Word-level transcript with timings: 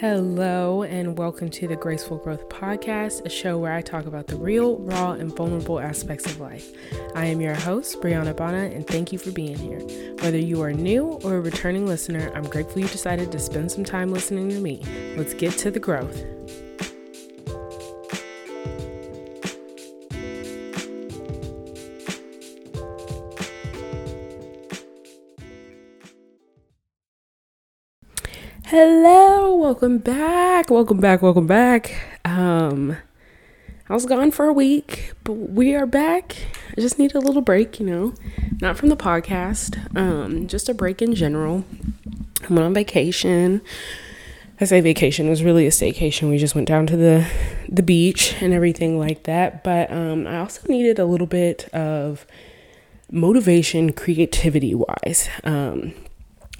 Hello, 0.00 0.82
and 0.82 1.16
welcome 1.16 1.48
to 1.50 1.68
the 1.68 1.76
Graceful 1.76 2.18
Growth 2.18 2.48
Podcast, 2.48 3.24
a 3.24 3.28
show 3.28 3.58
where 3.58 3.72
I 3.72 3.80
talk 3.80 4.06
about 4.06 4.26
the 4.26 4.34
real, 4.34 4.76
raw, 4.78 5.12
and 5.12 5.34
vulnerable 5.34 5.78
aspects 5.78 6.26
of 6.26 6.40
life. 6.40 6.72
I 7.14 7.26
am 7.26 7.40
your 7.40 7.54
host, 7.54 8.00
Brianna 8.00 8.34
Bana, 8.34 8.74
and 8.74 8.84
thank 8.84 9.12
you 9.12 9.20
for 9.20 9.30
being 9.30 9.56
here. 9.56 9.78
Whether 10.16 10.38
you 10.38 10.60
are 10.62 10.72
new 10.72 11.20
or 11.22 11.36
a 11.36 11.40
returning 11.40 11.86
listener, 11.86 12.32
I'm 12.34 12.42
grateful 12.42 12.82
you 12.82 12.88
decided 12.88 13.30
to 13.30 13.38
spend 13.38 13.70
some 13.70 13.84
time 13.84 14.12
listening 14.12 14.48
to 14.50 14.58
me. 14.58 14.82
Let's 15.16 15.32
get 15.32 15.52
to 15.58 15.70
the 15.70 15.80
growth. 15.80 16.24
Hello, 28.66 29.23
welcome 29.64 29.96
back. 29.96 30.68
Welcome 30.68 30.98
back. 31.00 31.22
Welcome 31.22 31.46
back. 31.46 31.94
Um 32.26 32.98
I 33.88 33.94
was 33.94 34.04
gone 34.04 34.30
for 34.30 34.44
a 34.44 34.52
week, 34.52 35.14
but 35.24 35.32
we 35.32 35.74
are 35.74 35.86
back. 35.86 36.36
I 36.76 36.82
just 36.82 36.98
need 36.98 37.14
a 37.14 37.18
little 37.18 37.40
break, 37.40 37.80
you 37.80 37.86
know. 37.86 38.12
Not 38.60 38.76
from 38.76 38.90
the 38.90 38.96
podcast. 38.96 39.96
Um 39.96 40.48
just 40.48 40.68
a 40.68 40.74
break 40.74 41.00
in 41.00 41.14
general. 41.14 41.64
I 42.42 42.52
went 42.52 42.60
on 42.60 42.74
vacation. 42.74 43.62
I 44.60 44.66
say 44.66 44.82
vacation, 44.82 45.28
it 45.28 45.30
was 45.30 45.42
really 45.42 45.66
a 45.66 45.70
staycation. 45.70 46.28
We 46.28 46.36
just 46.36 46.54
went 46.54 46.68
down 46.68 46.86
to 46.88 46.96
the 46.98 47.26
the 47.66 47.82
beach 47.82 48.34
and 48.42 48.52
everything 48.52 48.98
like 48.98 49.22
that, 49.22 49.64
but 49.64 49.90
um 49.90 50.26
I 50.26 50.40
also 50.40 50.60
needed 50.68 50.98
a 50.98 51.06
little 51.06 51.26
bit 51.26 51.72
of 51.72 52.26
motivation 53.10 53.94
creativity 53.94 54.74
wise. 54.74 55.30
Um 55.42 55.94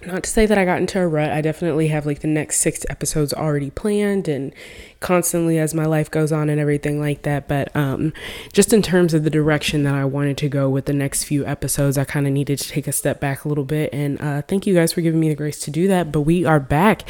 not 0.07 0.25
to 0.25 0.31
say 0.31 0.47
that 0.47 0.59
I 0.59 0.65
got 0.65 0.79
into 0.79 1.01
a 1.01 1.07
rut. 1.07 1.31
I 1.31 1.41
definitely 1.41 1.89
have 1.89 2.07
like 2.07 2.21
the 2.21 2.29
next 2.29 2.59
six 2.59 2.85
episodes 2.89 3.33
already 3.33 3.71
planned 3.71 4.29
and 4.29 4.55
constantly 5.01 5.59
as 5.59 5.75
my 5.75 5.85
life 5.85 6.11
goes 6.11 6.33
on 6.33 6.49
and 6.49 6.61
everything 6.61 7.01
like 7.01 7.23
that. 7.23 7.49
But 7.49 7.75
um, 7.77 8.13
just 8.53 8.73
in 8.73 8.83
terms 8.83 9.15
of 9.15 9.25
the 9.25 9.31
direction 9.31 9.83
that 9.85 9.95
I 9.95 10.05
wanted 10.05 10.39
to 10.39 10.49
go 10.49 10.69
with 10.69 10.87
the 10.87 10.93
next 10.93 11.25
few 11.25 11.45
episodes, 11.47 11.99
I 11.99 12.05
kind 12.05 12.27
of 12.27 12.33
needed 12.33 12.59
to 12.59 12.69
take 12.69 12.87
a 12.87 12.93
step 12.93 13.21
back 13.21 13.45
a 13.45 13.49
little 13.49 13.65
bit. 13.65 13.91
And 13.93 14.21
uh, 14.21 14.43
thank 14.43 14.67
you 14.67 14.75
guys 14.75 14.93
for 14.93 15.01
giving 15.01 15.21
me 15.21 15.29
the 15.29 15.35
grace 15.35 15.61
to 15.61 15.71
do 15.71 15.89
that. 15.89 16.13
But 16.13 16.23
we 16.23 16.45
are 16.45 16.61
back. 16.61 17.03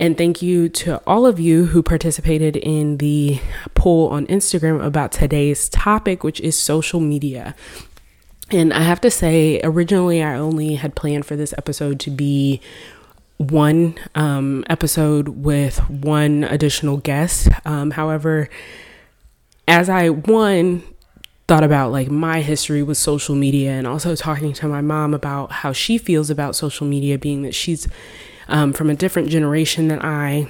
And 0.00 0.16
thank 0.16 0.40
you 0.40 0.70
to 0.70 1.02
all 1.06 1.26
of 1.26 1.38
you 1.38 1.66
who 1.66 1.82
participated 1.82 2.56
in 2.56 2.96
the 2.96 3.38
poll 3.74 4.08
on 4.08 4.26
Instagram 4.28 4.82
about 4.82 5.12
today's 5.12 5.68
topic, 5.68 6.24
which 6.24 6.40
is 6.40 6.58
social 6.58 7.00
media. 7.00 7.54
And 8.52 8.72
I 8.72 8.82
have 8.82 9.00
to 9.02 9.10
say, 9.10 9.60
originally, 9.62 10.22
I 10.22 10.34
only 10.36 10.74
had 10.74 10.96
planned 10.96 11.24
for 11.24 11.36
this 11.36 11.54
episode 11.56 12.00
to 12.00 12.10
be 12.10 12.60
one 13.36 13.94
um, 14.14 14.64
episode 14.68 15.28
with 15.28 15.78
one 15.88 16.44
additional 16.44 16.98
guest. 16.98 17.48
Um, 17.64 17.92
however, 17.92 18.48
as 19.68 19.88
I 19.88 20.10
one 20.10 20.82
thought 21.46 21.64
about 21.64 21.90
like 21.90 22.10
my 22.10 22.42
history 22.42 22.82
with 22.82 22.96
social 22.98 23.34
media 23.34 23.70
and 23.72 23.86
also 23.86 24.14
talking 24.14 24.52
to 24.52 24.68
my 24.68 24.80
mom 24.80 25.14
about 25.14 25.50
how 25.50 25.72
she 25.72 25.96
feels 25.96 26.28
about 26.28 26.54
social 26.54 26.86
media, 26.86 27.18
being 27.18 27.42
that 27.42 27.54
she's 27.54 27.88
um, 28.48 28.72
from 28.72 28.90
a 28.90 28.94
different 28.94 29.28
generation 29.28 29.88
than 29.88 30.00
I 30.00 30.48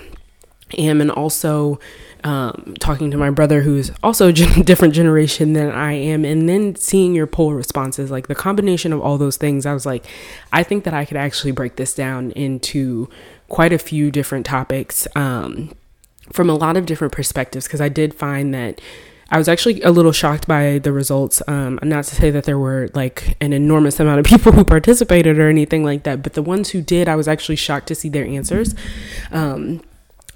am, 0.76 1.00
and 1.00 1.10
also 1.10 1.78
um, 2.24 2.74
talking 2.80 3.10
to 3.10 3.16
my 3.16 3.30
brother 3.30 3.62
who's 3.62 3.90
also 4.02 4.28
a 4.28 4.32
different 4.62 4.94
generation 4.94 5.52
than 5.52 5.70
I 5.70 5.92
am, 5.92 6.24
and 6.24 6.48
then 6.48 6.76
seeing 6.76 7.14
your 7.14 7.26
poll 7.26 7.52
responses, 7.52 8.10
like 8.10 8.28
the 8.28 8.34
combination 8.34 8.92
of 8.92 9.00
all 9.00 9.18
those 9.18 9.36
things, 9.36 9.66
I 9.66 9.72
was 9.72 9.86
like, 9.86 10.04
I 10.52 10.62
think 10.62 10.84
that 10.84 10.94
I 10.94 11.04
could 11.04 11.16
actually 11.16 11.52
break 11.52 11.76
this 11.76 11.94
down 11.94 12.30
into 12.32 13.08
quite 13.48 13.72
a 13.72 13.78
few 13.78 14.10
different 14.10 14.46
topics 14.46 15.08
um, 15.16 15.72
from 16.32 16.48
a 16.48 16.54
lot 16.54 16.76
of 16.76 16.86
different 16.86 17.12
perspectives 17.12 17.66
because 17.66 17.80
I 17.80 17.88
did 17.88 18.14
find 18.14 18.54
that. 18.54 18.80
I 19.32 19.38
was 19.38 19.48
actually 19.48 19.80
a 19.82 19.92
little 19.92 20.10
shocked 20.10 20.48
by 20.48 20.80
the 20.80 20.90
results. 20.90 21.40
Um, 21.46 21.78
not 21.84 22.02
to 22.06 22.16
say 22.16 22.32
that 22.32 22.46
there 22.46 22.58
were 22.58 22.88
like 22.94 23.36
an 23.40 23.52
enormous 23.52 24.00
amount 24.00 24.18
of 24.18 24.26
people 24.34 24.50
who 24.50 24.64
participated 24.64 25.38
or 25.38 25.48
anything 25.48 25.84
like 25.84 26.02
that, 26.02 26.20
but 26.24 26.32
the 26.32 26.42
ones 26.42 26.70
who 26.70 26.82
did, 26.82 27.08
I 27.08 27.14
was 27.14 27.28
actually 27.28 27.54
shocked 27.54 27.86
to 27.86 27.94
see 27.94 28.08
their 28.08 28.24
answers. 28.24 28.74
Um, 29.30 29.82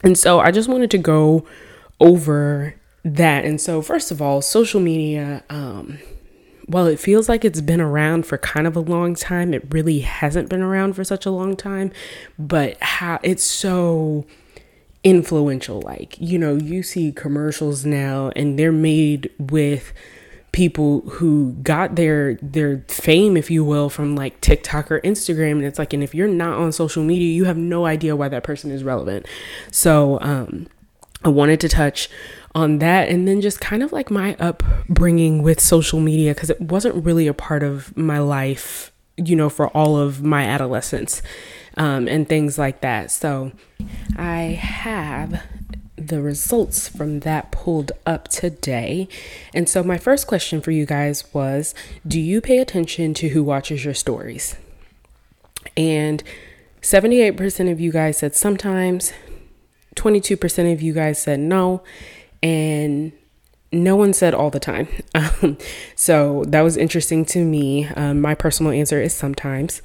and 0.04 0.16
so 0.16 0.38
I 0.38 0.52
just 0.52 0.68
wanted 0.68 0.90
to 0.92 0.98
go 0.98 1.44
over 2.00 2.74
that. 3.04 3.44
And 3.44 3.60
so, 3.60 3.82
first 3.82 4.10
of 4.10 4.20
all, 4.22 4.42
social 4.42 4.80
media, 4.80 5.44
um, 5.50 5.98
while 6.66 6.86
it 6.86 6.98
feels 6.98 7.28
like 7.28 7.44
it's 7.44 7.60
been 7.60 7.80
around 7.80 8.26
for 8.26 8.38
kind 8.38 8.66
of 8.66 8.76
a 8.76 8.80
long 8.80 9.14
time, 9.14 9.52
it 9.52 9.72
really 9.72 10.00
hasn't 10.00 10.48
been 10.48 10.62
around 10.62 10.94
for 10.94 11.04
such 11.04 11.26
a 11.26 11.30
long 11.30 11.56
time. 11.56 11.92
But 12.38 12.82
how 12.82 13.20
it's 13.22 13.44
so 13.44 14.26
influential. 15.04 15.82
Like, 15.82 16.16
you 16.18 16.38
know, 16.38 16.56
you 16.56 16.82
see 16.82 17.12
commercials 17.12 17.84
now 17.84 18.32
and 18.34 18.58
they're 18.58 18.72
made 18.72 19.30
with 19.38 19.92
people 20.50 21.00
who 21.02 21.52
got 21.64 21.96
their 21.96 22.36
their 22.36 22.84
fame 22.86 23.36
if 23.36 23.50
you 23.50 23.64
will 23.64 23.90
from 23.90 24.14
like 24.14 24.40
TikTok 24.40 24.88
or 24.88 25.00
Instagram 25.00 25.52
and 25.52 25.64
it's 25.64 25.80
like 25.80 25.92
and 25.92 26.00
if 26.00 26.14
you're 26.14 26.28
not 26.28 26.56
on 26.58 26.70
social 26.70 27.02
media 27.02 27.34
you 27.34 27.44
have 27.44 27.56
no 27.56 27.86
idea 27.86 28.14
why 28.14 28.28
that 28.28 28.44
person 28.44 28.70
is 28.70 28.84
relevant. 28.84 29.26
So 29.72 30.18
um 30.22 30.68
I 31.24 31.28
wanted 31.28 31.60
to 31.60 31.68
touch 31.68 32.08
on 32.54 32.78
that 32.78 33.08
and 33.08 33.26
then 33.26 33.40
just 33.40 33.60
kind 33.60 33.82
of 33.82 33.92
like 33.92 34.10
my 34.10 34.36
upbringing 34.38 35.42
with 35.42 35.60
social 35.60 35.98
media 35.98 36.34
because 36.34 36.50
it 36.50 36.60
wasn't 36.60 37.04
really 37.04 37.26
a 37.26 37.34
part 37.34 37.62
of 37.62 37.96
my 37.96 38.18
life, 38.18 38.92
you 39.16 39.34
know, 39.34 39.48
for 39.48 39.68
all 39.68 39.96
of 39.96 40.22
my 40.22 40.44
adolescence 40.44 41.22
um, 41.76 42.06
and 42.06 42.28
things 42.28 42.58
like 42.58 42.80
that. 42.82 43.10
So 43.10 43.52
I 44.16 44.58
have 44.60 45.42
the 45.96 46.20
results 46.20 46.88
from 46.88 47.20
that 47.20 47.50
pulled 47.50 47.92
up 48.06 48.28
today. 48.28 49.08
And 49.52 49.68
so 49.68 49.82
my 49.82 49.98
first 49.98 50.26
question 50.26 50.60
for 50.60 50.70
you 50.70 50.86
guys 50.86 51.32
was 51.32 51.74
Do 52.06 52.20
you 52.20 52.40
pay 52.40 52.58
attention 52.58 53.14
to 53.14 53.30
who 53.30 53.42
watches 53.42 53.84
your 53.84 53.94
stories? 53.94 54.56
And 55.76 56.22
78% 56.82 57.72
of 57.72 57.80
you 57.80 57.90
guys 57.90 58.18
said 58.18 58.34
sometimes, 58.34 59.12
22% 59.94 60.72
of 60.72 60.82
you 60.82 60.92
guys 60.92 61.22
said 61.22 61.40
no, 61.40 61.82
and 62.42 63.12
no 63.72 63.96
one 63.96 64.12
said 64.12 64.34
all 64.34 64.50
the 64.50 64.60
time. 64.60 64.88
Um, 65.14 65.58
so 65.94 66.44
that 66.48 66.62
was 66.62 66.76
interesting 66.76 67.24
to 67.26 67.44
me. 67.44 67.86
Um, 67.86 68.20
my 68.20 68.34
personal 68.34 68.72
answer 68.72 69.00
is 69.00 69.14
sometimes. 69.14 69.80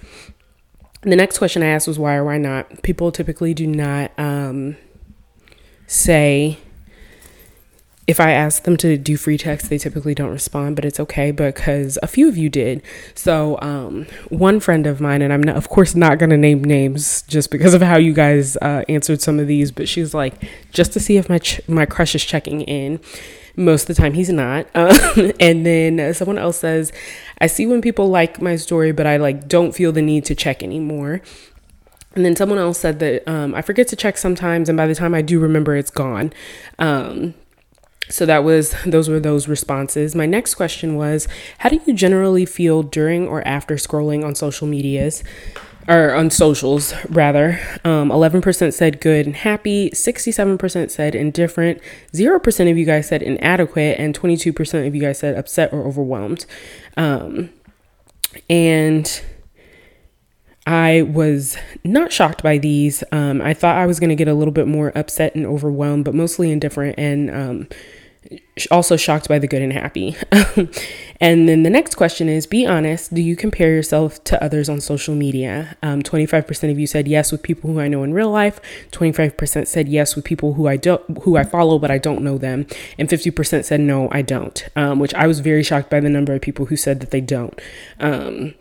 The 1.02 1.16
next 1.16 1.38
question 1.38 1.62
I 1.62 1.68
asked 1.68 1.88
was 1.88 2.00
why 2.00 2.16
or 2.16 2.25
why 2.25 2.38
not. 2.38 2.81
People 2.81 3.12
typically 3.12 3.53
do 3.53 3.68
not 3.68 4.12
um, 4.18 4.75
say 5.86 6.58
if 8.09 8.20
I 8.20 8.31
ask 8.31 8.64
them 8.64 8.75
to 8.78 8.97
do 8.97 9.18
free 9.18 9.38
text, 9.38 9.70
they 9.70 9.78
typically 9.78 10.16
don't 10.16 10.31
respond, 10.31 10.75
but 10.75 10.84
it's 10.84 11.00
okay 11.00 11.30
because 11.30 12.00
a 12.02 12.08
few 12.08 12.28
of 12.28 12.38
you 12.38 12.50
did. 12.50 12.81
So, 13.14 13.62
um, 13.62 14.08
one 14.30 14.59
friend 14.59 14.88
of 14.88 15.00
mine, 15.00 15.22
and 15.22 15.31
I'm 15.31 15.44
not, 15.44 15.56
of 15.56 15.70
course 15.70 15.94
not 15.94 16.18
going 16.18 16.31
to 16.31 16.38
name 16.38 16.64
names 16.64 17.22
just 17.22 17.52
because 17.52 17.75
of 17.75 17.84
how 17.84 18.00
you 18.00 18.12
guys 18.14 18.58
uh, 18.64 18.84
answered 18.90 19.22
some 19.22 19.40
of 19.40 19.46
these, 19.46 19.72
but 19.72 19.88
she's 19.88 20.16
like, 20.16 20.34
just 20.72 20.92
to 20.94 21.00
see 21.00 21.18
if 21.18 21.30
my 21.30 21.38
ch- 21.38 21.62
my 21.69 21.86
crush 21.86 22.16
is 22.16 22.25
checking 22.25 22.62
in. 22.62 23.00
Most 23.56 23.88
of 23.88 23.96
the 23.96 24.02
time, 24.02 24.14
he's 24.14 24.30
not. 24.31 24.66
Um, 24.74 25.31
and 25.40 25.64
then 25.64 26.14
someone 26.16 26.40
else 26.40 26.58
says, 26.58 26.92
I 27.40 27.46
see 27.46 27.68
when 27.68 27.80
people 27.80 28.08
like 28.08 28.42
my 28.42 28.56
story, 28.56 28.92
but 28.92 29.06
I 29.06 29.18
like 29.18 29.48
don't 29.48 29.74
feel 29.74 29.92
the 29.92 30.02
need 30.02 30.25
to 30.25 30.34
check 30.34 30.64
anymore. 30.64 31.22
And 32.16 32.25
then 32.25 32.36
someone 32.36 32.58
else 32.58 32.80
said 32.80 32.98
that 33.00 33.28
um, 33.30 33.53
I 33.53 33.62
forget 33.62 33.88
to 33.90 33.96
check 33.96 34.18
sometimes, 34.18 34.68
and 34.68 34.75
by 34.75 34.88
the 34.88 34.96
time 34.96 35.14
I 35.14 35.22
do 35.22 35.40
remember, 35.40 35.75
it's 35.75 35.92
gone. 35.92 36.34
Um, 36.80 37.36
so 38.09 38.25
that 38.25 38.44
was 38.44 38.75
those 38.86 39.09
were 39.09 39.20
those 39.20 39.47
responses. 39.47 40.16
My 40.16 40.25
next 40.25 40.56
question 40.56 40.96
was 40.96 41.28
how 41.59 41.70
do 41.70 41.80
you 41.86 41.94
generally 41.94 42.46
feel 42.46 42.84
during 42.84 43.28
or 43.28 43.47
after 43.47 43.75
scrolling 43.75 44.25
on 44.25 44.36
social 44.36 44.68
medias? 44.68 45.24
Or 45.88 46.13
on 46.13 46.30
socials, 46.30 46.94
rather. 47.10 47.60
Um, 47.83 48.10
11% 48.10 48.74
said 48.74 49.01
good 49.01 49.25
and 49.25 49.36
happy, 49.36 49.89
67% 49.89 50.92
said 50.92 51.16
indifferent, 51.16 51.81
0% 52.13 52.72
of 52.72 52.78
you 52.78 52.86
guys 52.86 53.07
said 53.07 53.24
inadequate, 53.24 53.98
and 53.98 54.16
22% 54.16 54.86
of 54.86 54.94
you 54.94 55.01
guys 55.01 55.18
said 55.18 55.36
upset 55.36 55.74
or 55.74 55.88
overwhelmed. 55.88 56.45
Um, 56.95 57.50
and 58.48 59.19
I 60.68 61.01
was 61.01 61.57
not 61.83 62.13
shocked 62.13 62.44
by 62.44 62.60
these. 62.60 63.04
Um, 63.12 63.42
I 63.42 63.56
thought 63.56 63.78
I 63.78 63.88
was 63.88 64.00
going 64.00 64.12
to 64.12 64.16
get 64.16 64.28
a 64.28 64.36
little 64.36 64.51
bit 64.51 64.68
more 64.68 64.92
upset 64.95 65.33
and 65.33 65.48
overwhelmed, 65.48 66.06
but 66.06 66.13
mostly 66.13 66.51
indifferent 66.51 67.00
and 67.00 67.31
um, 67.31 67.68
also 68.70 68.98
shocked 68.98 69.28
by 69.28 69.40
the 69.40 69.48
good 69.48 69.62
and 69.62 69.74
happy. 69.74 70.16
and 71.20 71.50
then 71.50 71.64
the 71.64 71.70
next 71.70 71.96
question 71.96 72.30
is 72.30 72.46
be 72.46 72.66
honest, 72.66 73.14
do 73.14 73.22
you 73.22 73.36
compare 73.36 73.70
yourself 73.70 74.24
to 74.26 74.44
others 74.44 74.70
on 74.70 74.81
social 74.81 75.16
media? 75.16 75.78
Um, 75.81 76.02
25% 76.02 76.72
of 76.72 76.80
you 76.80 76.88
said 76.88 77.08
yes 77.08 77.31
with 77.31 77.42
people 77.42 77.72
who 77.72 77.80
I 77.80 77.88
know 77.88 78.04
in 78.04 78.14
real 78.14 78.30
life, 78.30 78.60
25% 78.92 79.68
said 79.68 79.88
yes 79.88 80.16
with 80.16 80.26
people 80.26 80.54
who 80.54 80.68
I 80.68 80.78
don't 80.78 81.24
who 81.24 81.38
I 81.38 81.44
follow 81.44 81.80
but 81.80 81.92
I 81.92 81.98
don't 81.98 82.22
know 82.22 82.38
them, 82.38 82.68
and 82.98 83.10
50% 83.10 83.66
said 83.66 83.80
no, 83.80 84.10
I 84.12 84.22
don't. 84.22 84.68
Um, 84.76 85.00
which 85.00 85.14
I 85.14 85.28
was 85.28 85.40
very 85.40 85.64
shocked 85.64 85.90
by 85.90 86.00
the 86.00 86.10
number 86.10 86.34
of 86.34 86.42
people 86.42 86.68
who 86.68 86.78
said 86.78 87.00
that 87.00 87.12
they 87.12 87.22
don't. 87.22 87.60
Um, 88.00 88.54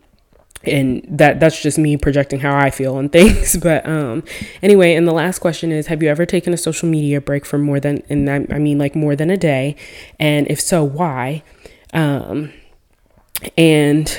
and 0.64 1.05
that 1.08 1.40
that's 1.40 1.62
just 1.62 1.78
me 1.78 1.96
projecting 1.96 2.40
how 2.40 2.56
I 2.56 2.70
feel 2.70 2.96
on 2.96 3.08
things. 3.10 3.56
But 3.56 3.87
um, 3.87 4.25
anyway, 4.62 4.94
and 4.94 5.06
the 5.06 5.12
last 5.12 5.38
question 5.38 5.72
is: 5.72 5.87
Have 5.87 6.02
you 6.02 6.08
ever 6.08 6.26
taken 6.26 6.52
a 6.52 6.56
social 6.58 6.88
media 6.88 7.20
break 7.20 7.44
for 7.44 7.58
more 7.58 7.81
than, 7.81 8.02
and 8.08 8.28
I, 8.28 8.46
I 8.50 8.58
mean 8.58 8.78
like 8.78 8.94
more 8.94 9.16
than 9.16 9.31
a 9.31 9.37
day, 9.37 9.76
and 10.19 10.46
if 10.50 10.60
so, 10.60 10.84
why? 10.84 11.43
Um, 11.93 12.52
and 13.56 14.19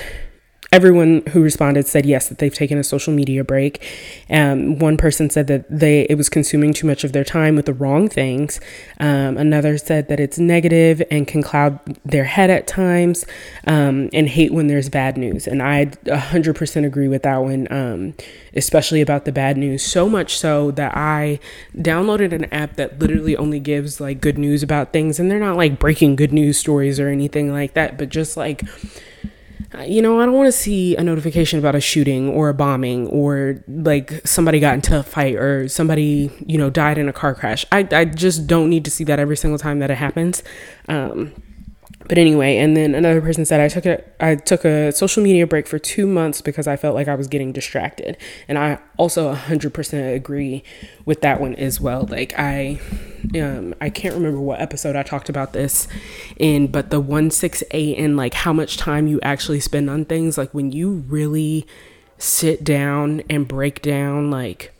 everyone 0.71 1.23
who 1.29 1.41
responded 1.41 1.87
said 1.87 2.05
yes 2.05 2.29
that 2.29 2.37
they've 2.37 2.53
taken 2.53 2.77
a 2.77 2.83
social 2.83 3.11
media 3.11 3.43
break. 3.43 3.83
Um, 4.29 4.77
one 4.77 4.97
person 4.97 5.29
said 5.29 5.47
that 5.47 5.65
they 5.69 6.01
it 6.01 6.15
was 6.15 6.29
consuming 6.29 6.73
too 6.73 6.85
much 6.85 7.03
of 7.03 7.11
their 7.11 7.23
time 7.23 7.55
with 7.55 7.65
the 7.65 7.73
wrong 7.73 8.07
things. 8.07 8.59
Um, 8.99 9.37
another 9.37 9.77
said 9.77 10.09
that 10.09 10.19
it's 10.19 10.37
negative 10.37 11.01
and 11.09 11.27
can 11.27 11.41
cloud 11.41 11.79
their 12.05 12.25
head 12.25 12.49
at 12.49 12.67
times 12.67 13.25
um, 13.65 14.09
and 14.13 14.27
hate 14.29 14.53
when 14.53 14.67
there's 14.67 14.89
bad 14.89 15.17
news. 15.17 15.47
And 15.47 15.63
i 15.63 15.85
100% 15.85 16.85
agree 16.85 17.07
with 17.07 17.23
that 17.23 17.37
one 17.37 17.67
um, 17.71 18.13
especially 18.55 19.01
about 19.01 19.25
the 19.25 19.31
bad 19.31 19.57
news. 19.57 19.83
So 19.83 20.07
much 20.07 20.37
so 20.37 20.71
that 20.71 20.95
i 20.95 21.39
downloaded 21.75 22.31
an 22.31 22.45
app 22.45 22.75
that 22.75 22.99
literally 22.99 23.35
only 23.35 23.59
gives 23.59 23.99
like 23.99 24.21
good 24.21 24.37
news 24.37 24.61
about 24.61 24.93
things. 24.93 25.19
And 25.19 25.31
they're 25.31 25.39
not 25.39 25.57
like 25.57 25.79
breaking 25.79 26.15
good 26.15 26.31
news 26.31 26.57
stories 26.57 26.99
or 26.99 27.07
anything 27.07 27.51
like 27.51 27.73
that 27.73 27.97
but 27.97 28.09
just 28.09 28.37
like 28.37 28.63
you 29.85 30.01
know, 30.01 30.19
I 30.19 30.25
don't 30.25 30.35
want 30.35 30.47
to 30.47 30.51
see 30.51 30.95
a 30.95 31.03
notification 31.03 31.59
about 31.59 31.75
a 31.75 31.81
shooting 31.81 32.29
or 32.29 32.49
a 32.49 32.53
bombing 32.53 33.07
or 33.07 33.63
like 33.67 34.21
somebody 34.25 34.59
got 34.59 34.75
into 34.75 34.97
a 34.97 35.03
fight 35.03 35.35
or 35.35 35.67
somebody, 35.67 36.31
you 36.45 36.57
know, 36.57 36.69
died 36.69 36.97
in 36.97 37.07
a 37.07 37.13
car 37.13 37.35
crash. 37.35 37.65
I, 37.71 37.87
I 37.91 38.05
just 38.05 38.47
don't 38.47 38.69
need 38.69 38.85
to 38.85 38.91
see 38.91 39.03
that 39.05 39.19
every 39.19 39.37
single 39.37 39.59
time 39.59 39.79
that 39.79 39.91
it 39.91 39.97
happens. 39.97 40.43
Um, 40.87 41.33
but 42.09 42.17
anyway, 42.17 42.57
and 42.57 42.75
then 42.75 42.95
another 42.95 43.21
person 43.21 43.45
said 43.45 43.61
I 43.61 43.67
took 43.67 43.85
a 43.85 44.03
I 44.19 44.33
took 44.33 44.65
a 44.65 44.91
social 44.91 45.21
media 45.21 45.45
break 45.45 45.67
for 45.67 45.77
two 45.77 46.07
months 46.07 46.41
because 46.41 46.67
I 46.67 46.75
felt 46.75 46.95
like 46.95 47.07
I 47.07 47.13
was 47.13 47.27
getting 47.27 47.53
distracted, 47.53 48.17
and 48.47 48.57
I 48.57 48.79
also 48.97 49.31
100% 49.33 50.15
agree 50.15 50.63
with 51.05 51.21
that 51.21 51.39
one 51.39 51.53
as 51.53 51.79
well. 51.79 52.07
Like 52.09 52.33
I, 52.35 52.79
um, 53.39 53.75
I 53.79 53.91
can't 53.91 54.15
remember 54.15 54.41
what 54.41 54.59
episode 54.59 54.95
I 54.95 55.03
talked 55.03 55.29
about 55.29 55.53
this 55.53 55.87
in, 56.37 56.65
but 56.67 56.89
the 56.89 56.99
one 56.99 57.29
six 57.29 57.63
eight 57.71 57.99
and 57.99 58.17
like 58.17 58.33
how 58.33 58.53
much 58.53 58.77
time 58.77 59.05
you 59.05 59.19
actually 59.21 59.59
spend 59.59 59.87
on 59.87 60.03
things. 60.03 60.35
Like 60.35 60.51
when 60.51 60.71
you 60.71 61.05
really 61.07 61.67
sit 62.17 62.63
down 62.63 63.21
and 63.29 63.47
break 63.47 63.83
down 63.83 64.31
like 64.31 64.73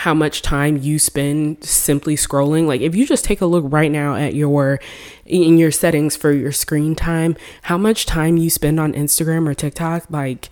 how 0.00 0.12
much 0.12 0.42
time 0.42 0.76
you 0.76 0.98
spend 0.98 1.64
simply 1.64 2.16
scrolling. 2.16 2.66
Like 2.66 2.82
if 2.82 2.94
you 2.94 3.06
just 3.06 3.24
take 3.24 3.40
a 3.40 3.46
look 3.46 3.64
right 3.66 3.90
now 3.90 4.14
at 4.14 4.34
your 4.34 4.78
in 5.24 5.56
your 5.56 5.70
settings 5.70 6.14
for 6.14 6.32
your 6.32 6.52
screen 6.52 6.94
time, 6.94 7.34
how 7.62 7.78
much 7.78 8.04
time 8.04 8.36
you 8.36 8.50
spend 8.50 8.78
on 8.78 8.92
Instagram 8.92 9.48
or 9.48 9.54
TikTok 9.54 10.04
like 10.10 10.50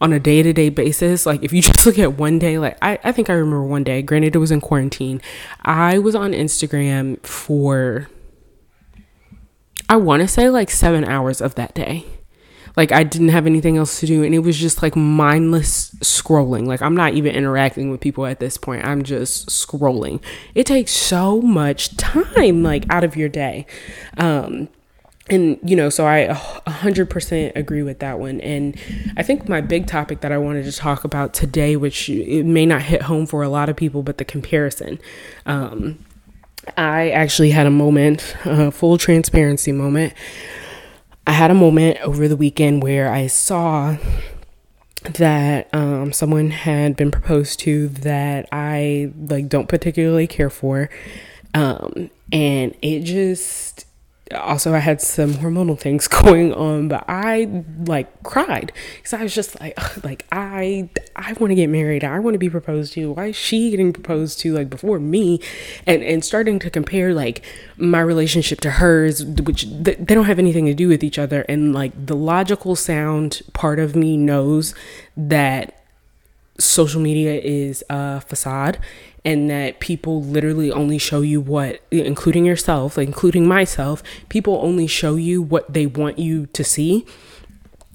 on 0.00 0.14
a 0.14 0.18
day-to-day 0.18 0.70
basis 0.70 1.24
like 1.24 1.42
if 1.42 1.52
you 1.52 1.62
just 1.70 1.84
look 1.86 1.98
at 1.98 2.14
one 2.14 2.38
day 2.38 2.58
like 2.58 2.76
I, 2.82 2.98
I 3.04 3.12
think 3.12 3.30
i 3.30 3.32
remember 3.32 3.62
one 3.62 3.84
day 3.84 4.02
granted 4.02 4.34
it 4.34 4.38
was 4.38 4.50
in 4.50 4.60
quarantine 4.60 5.22
i 5.62 5.98
was 5.98 6.16
on 6.16 6.32
instagram 6.32 7.24
for 7.24 8.10
i 9.88 9.96
want 9.96 10.20
to 10.20 10.28
say 10.28 10.50
like 10.50 10.68
seven 10.68 11.04
hours 11.04 11.40
of 11.40 11.54
that 11.54 11.74
day 11.74 12.04
like 12.76 12.92
I 12.92 13.04
didn't 13.04 13.28
have 13.28 13.46
anything 13.46 13.76
else 13.76 14.00
to 14.00 14.06
do 14.06 14.22
and 14.22 14.34
it 14.34 14.40
was 14.40 14.58
just 14.58 14.82
like 14.82 14.96
mindless 14.96 15.90
scrolling. 15.96 16.66
Like 16.66 16.82
I'm 16.82 16.96
not 16.96 17.14
even 17.14 17.34
interacting 17.34 17.90
with 17.90 18.00
people 18.00 18.26
at 18.26 18.40
this 18.40 18.56
point. 18.56 18.84
I'm 18.84 19.02
just 19.02 19.48
scrolling. 19.48 20.22
It 20.54 20.66
takes 20.66 20.92
so 20.92 21.40
much 21.40 21.96
time 21.96 22.62
like 22.62 22.84
out 22.90 23.04
of 23.04 23.16
your 23.16 23.28
day. 23.28 23.66
Um 24.16 24.68
and 25.28 25.58
you 25.64 25.74
know 25.74 25.88
so 25.88 26.06
i 26.06 26.26
100% 26.66 27.56
agree 27.56 27.82
with 27.82 27.98
that 28.00 28.18
one 28.18 28.40
and 28.42 28.78
i 29.16 29.22
think 29.22 29.48
my 29.48 29.60
big 29.60 29.86
topic 29.86 30.20
that 30.20 30.32
i 30.32 30.38
wanted 30.38 30.64
to 30.64 30.72
talk 30.72 31.04
about 31.04 31.32
today 31.32 31.76
which 31.76 32.08
it 32.10 32.44
may 32.44 32.66
not 32.66 32.82
hit 32.82 33.02
home 33.02 33.26
for 33.26 33.42
a 33.42 33.48
lot 33.48 33.68
of 33.68 33.76
people 33.76 34.02
but 34.02 34.18
the 34.18 34.24
comparison 34.24 34.98
um, 35.46 35.98
i 36.76 37.08
actually 37.10 37.50
had 37.50 37.66
a 37.66 37.70
moment 37.70 38.36
a 38.44 38.70
full 38.70 38.98
transparency 38.98 39.72
moment 39.72 40.12
I 41.26 41.32
had 41.32 41.50
a 41.50 41.54
moment 41.54 41.98
over 42.02 42.28
the 42.28 42.36
weekend 42.36 42.82
where 42.82 43.10
I 43.10 43.26
saw 43.28 43.96
that 45.04 45.68
um, 45.72 46.12
someone 46.12 46.50
had 46.50 46.96
been 46.96 47.10
proposed 47.10 47.60
to 47.60 47.88
that 47.88 48.48
I 48.52 49.12
like 49.28 49.48
don't 49.48 49.68
particularly 49.68 50.26
care 50.26 50.50
for, 50.50 50.90
um, 51.54 52.10
and 52.32 52.74
it 52.82 53.00
just 53.00 53.86
also 54.34 54.74
I 54.74 54.78
had 54.78 55.00
some 55.00 55.34
hormonal 55.34 55.78
things 55.78 56.08
going 56.22 56.52
on, 56.52 56.88
but 56.88 57.04
I 57.08 57.64
like 57.86 58.22
cried 58.22 58.72
because 58.96 59.12
I 59.12 59.22
was 59.22 59.34
just 59.34 59.58
like, 59.60 59.74
ugh, 59.76 60.04
like 60.04 60.26
I 60.32 60.88
I 61.16 61.32
want 61.34 61.50
to 61.50 61.54
get 61.54 61.68
married. 61.68 62.04
I 62.04 62.18
want 62.18 62.34
to 62.34 62.38
be 62.38 62.50
proposed 62.50 62.92
to. 62.94 63.12
Why 63.12 63.26
is 63.26 63.36
she 63.36 63.70
getting 63.70 63.92
proposed 63.92 64.40
to 64.40 64.54
like 64.54 64.70
before 64.70 64.98
me? 64.98 65.40
And 65.86 66.02
and 66.02 66.24
starting 66.24 66.58
to 66.60 66.70
compare 66.70 67.14
like 67.14 67.42
my 67.76 68.00
relationship 68.00 68.60
to 68.62 68.72
hers, 68.72 69.24
which 69.24 69.62
th- 69.62 69.98
they 69.98 70.14
don't 70.14 70.26
have 70.26 70.38
anything 70.38 70.66
to 70.66 70.74
do 70.74 70.88
with 70.88 71.02
each 71.02 71.18
other. 71.18 71.42
And 71.48 71.74
like 71.74 71.92
the 72.06 72.16
logical 72.16 72.76
sound 72.76 73.42
part 73.52 73.78
of 73.78 73.96
me 73.96 74.16
knows 74.16 74.74
that 75.16 75.80
social 76.58 77.00
media 77.00 77.40
is 77.40 77.82
a 77.90 78.20
facade 78.20 78.78
and 79.24 79.48
that 79.48 79.80
people 79.80 80.22
literally 80.22 80.70
only 80.70 80.98
show 80.98 81.22
you 81.22 81.40
what 81.40 81.82
including 81.90 82.44
yourself 82.44 82.98
including 82.98 83.46
myself 83.46 84.02
people 84.28 84.58
only 84.62 84.86
show 84.86 85.16
you 85.16 85.40
what 85.40 85.72
they 85.72 85.86
want 85.86 86.18
you 86.18 86.46
to 86.46 86.62
see 86.62 87.06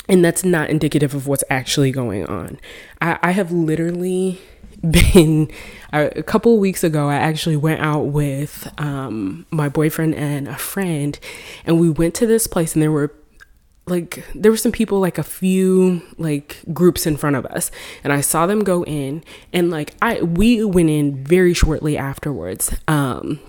and 0.10 0.26
that's 0.26 0.44
not 0.44 0.72
indicative 0.72 1.14
of 1.14 1.28
what's 1.28 1.44
actually 1.52 1.92
going 1.92 2.26
on. 2.26 2.60
I, 3.00 3.20
I 3.22 3.32
have 3.32 3.52
literally 3.52 4.42
been 4.92 5.52
a 5.92 6.24
couple 6.24 6.58
weeks 6.58 6.86
ago 6.86 7.10
i 7.10 7.16
actually 7.16 7.58
went 7.58 7.82
out 7.82 8.04
with 8.06 8.72
um, 8.80 9.46
my 9.52 9.68
boyfriend 9.68 10.16
and 10.16 10.48
a 10.48 10.56
friend 10.56 11.20
and 11.66 11.82
we 11.82 11.90
went 11.90 12.16
to 12.16 12.26
this 12.26 12.48
place 12.48 12.76
and 12.76 12.82
there 12.82 12.92
were 12.92 13.14
like 13.90 14.24
there 14.36 14.52
were 14.52 14.58
some 14.58 14.72
people 14.72 15.00
like 15.00 15.18
a 15.18 15.24
few 15.24 16.02
like 16.18 16.62
groups 16.74 17.06
in 17.06 17.18
front 17.18 17.36
of 17.36 17.46
us 17.48 17.72
and 18.04 18.14
i 18.14 18.22
saw 18.22 18.46
them 18.46 18.64
go 18.64 18.84
in 18.86 19.24
and 19.54 19.70
like 19.70 19.94
i 20.02 20.22
we 20.22 20.64
went 20.64 20.90
in 20.90 21.24
very 21.24 21.54
shortly 21.54 21.98
afterwards. 21.98 22.74
Um 22.88 23.40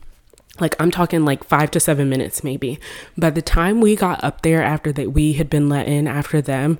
like 0.59 0.75
i'm 0.81 0.91
talking 0.91 1.25
like 1.25 1.43
five 1.45 1.71
to 1.71 1.81
seven 1.81 2.09
minutes 2.09 2.45
maybe. 2.45 2.79
By 3.17 3.31
the 3.31 3.43
time 3.43 3.81
we 3.81 3.97
got 3.97 4.23
up 4.23 4.43
there 4.43 4.63
after 4.63 4.93
that 4.93 5.13
we 5.13 5.35
had 5.35 5.49
been 5.49 5.69
let 5.69 5.87
in 5.87 6.07
after 6.07 6.41
them 6.41 6.79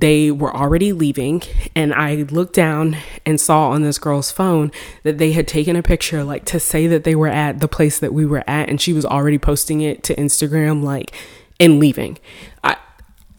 they 0.00 0.30
were 0.30 0.54
already 0.56 0.90
leaving 0.90 1.42
and 1.76 1.92
i 1.92 2.14
looked 2.30 2.54
down 2.54 2.96
and 3.26 3.38
saw 3.38 3.68
on 3.68 3.82
this 3.82 3.98
girl's 3.98 4.32
phone 4.32 4.72
that 5.02 5.18
they 5.18 5.32
had 5.32 5.46
taken 5.46 5.76
a 5.76 5.82
picture 5.82 6.24
like 6.24 6.46
to 6.46 6.58
say 6.58 6.86
that 6.86 7.04
they 7.04 7.14
were 7.14 7.28
at 7.28 7.60
the 7.60 7.68
place 7.68 7.98
that 7.98 8.14
we 8.14 8.24
were 8.24 8.42
at 8.46 8.70
and 8.70 8.80
she 8.80 8.94
was 8.94 9.04
already 9.04 9.36
posting 9.36 9.82
it 9.82 10.02
to 10.02 10.14
instagram 10.14 10.82
like 10.82 11.14
and 11.60 11.78
leaving 11.78 12.18